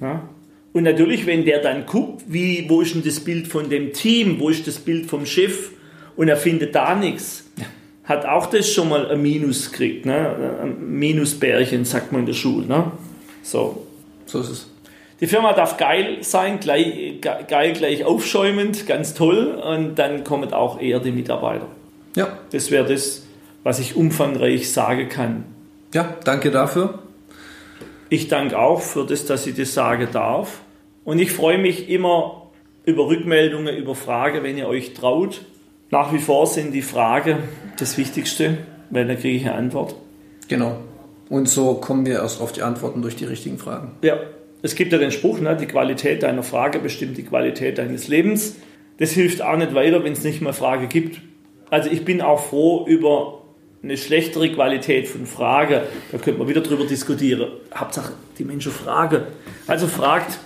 Ja? 0.00 0.28
Und 0.72 0.84
natürlich, 0.84 1.26
wenn 1.26 1.44
der 1.44 1.60
dann 1.60 1.86
guckt, 1.86 2.22
wie, 2.28 2.66
wo 2.68 2.80
ist 2.80 2.94
denn 2.94 3.02
das 3.02 3.20
Bild 3.20 3.48
von 3.48 3.68
dem 3.70 3.92
Team, 3.92 4.38
wo 4.38 4.48
ist 4.50 4.66
das 4.66 4.78
Bild 4.78 5.06
vom 5.06 5.26
Chef 5.26 5.70
und 6.16 6.28
er 6.28 6.36
findet 6.36 6.74
da 6.74 6.94
nichts, 6.94 7.44
hat 8.04 8.24
auch 8.26 8.46
das 8.46 8.72
schon 8.72 8.88
mal 8.88 9.10
ein 9.10 9.20
Minus 9.20 9.70
gekriegt. 9.70 10.06
Ne? 10.06 10.58
Ein 10.62 10.98
Minusbärchen, 10.98 11.84
sagt 11.84 12.12
man 12.12 12.22
in 12.22 12.26
der 12.26 12.34
Schule. 12.34 12.66
Ne? 12.66 12.92
So. 13.42 13.86
So 14.26 14.40
ist 14.40 14.48
es. 14.50 14.70
Die 15.20 15.26
Firma 15.26 15.52
darf 15.52 15.76
geil 15.76 16.18
sein, 16.22 16.60
gleich, 16.60 17.20
geil 17.20 17.72
gleich 17.74 18.04
aufschäumend, 18.04 18.86
ganz 18.86 19.14
toll. 19.14 19.48
Und 19.48 19.96
dann 19.96 20.24
kommen 20.24 20.52
auch 20.52 20.80
eher 20.80 20.98
die 20.98 21.12
Mitarbeiter. 21.12 21.66
Ja. 22.16 22.38
Das 22.52 22.70
wäre 22.70 22.86
das, 22.86 23.26
was 23.62 23.78
ich 23.80 23.96
umfangreich 23.96 24.72
sagen 24.72 25.08
kann. 25.08 25.44
Ja, 25.92 26.16
danke 26.24 26.50
dafür. 26.50 27.00
Ich 28.10 28.26
danke 28.26 28.58
auch 28.58 28.80
für 28.80 29.06
das, 29.06 29.24
dass 29.24 29.46
ich 29.46 29.54
das 29.54 29.72
sagen 29.72 30.08
darf. 30.12 30.60
Und 31.04 31.20
ich 31.20 31.30
freue 31.30 31.58
mich 31.58 31.88
immer 31.88 32.50
über 32.84 33.06
Rückmeldungen, 33.06 33.76
über 33.76 33.94
Fragen, 33.94 34.42
wenn 34.42 34.58
ihr 34.58 34.66
euch 34.66 34.94
traut. 34.94 35.42
Nach 35.90 36.12
wie 36.12 36.18
vor 36.18 36.48
sind 36.48 36.72
die 36.72 36.82
Fragen 36.82 37.38
das 37.78 37.96
Wichtigste, 37.96 38.58
weil 38.90 39.06
da 39.06 39.14
kriege 39.14 39.36
ich 39.36 39.46
eine 39.46 39.54
Antwort. 39.54 39.94
Genau. 40.48 40.76
Und 41.28 41.48
so 41.48 41.74
kommen 41.74 42.04
wir 42.04 42.14
erst 42.14 42.40
auf 42.40 42.50
die 42.50 42.62
Antworten 42.62 43.00
durch 43.00 43.14
die 43.14 43.26
richtigen 43.26 43.58
Fragen. 43.58 43.92
Ja, 44.02 44.18
es 44.62 44.74
gibt 44.74 44.92
ja 44.92 44.98
den 44.98 45.12
Spruch, 45.12 45.38
ne, 45.38 45.56
die 45.56 45.66
Qualität 45.66 46.24
deiner 46.24 46.42
Frage 46.42 46.80
bestimmt 46.80 47.16
die 47.16 47.22
Qualität 47.22 47.78
deines 47.78 48.08
Lebens. 48.08 48.56
Das 48.98 49.12
hilft 49.12 49.40
auch 49.40 49.56
nicht 49.56 49.72
weiter, 49.72 50.02
wenn 50.02 50.12
es 50.12 50.24
nicht 50.24 50.42
mehr 50.42 50.52
Frage 50.52 50.88
gibt. 50.88 51.20
Also 51.70 51.88
ich 51.88 52.04
bin 52.04 52.20
auch 52.20 52.40
froh 52.40 52.84
über 52.86 53.39
eine 53.82 53.96
schlechtere 53.96 54.50
Qualität 54.52 55.08
von 55.08 55.26
Frage. 55.26 55.84
Da 56.12 56.18
könnte 56.18 56.38
man 56.38 56.48
wieder 56.48 56.60
drüber 56.60 56.86
diskutieren. 56.86 57.50
Hauptsache, 57.74 58.12
die 58.38 58.44
Menschen 58.44 58.72
fragen. 58.72 59.22
Also 59.66 59.86
fragt. 59.86 60.38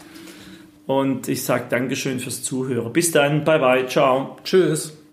Und 0.87 1.29
ich 1.29 1.42
sage 1.44 1.64
Dankeschön 1.68 2.20
fürs 2.20 2.42
Zuhören. 2.42 2.92
Bis 2.92 3.11
dann. 3.11 3.44
Bye 3.44 3.59
bye. 3.59 3.87
Ciao. 3.87 4.37
Tschüss. 4.44 5.04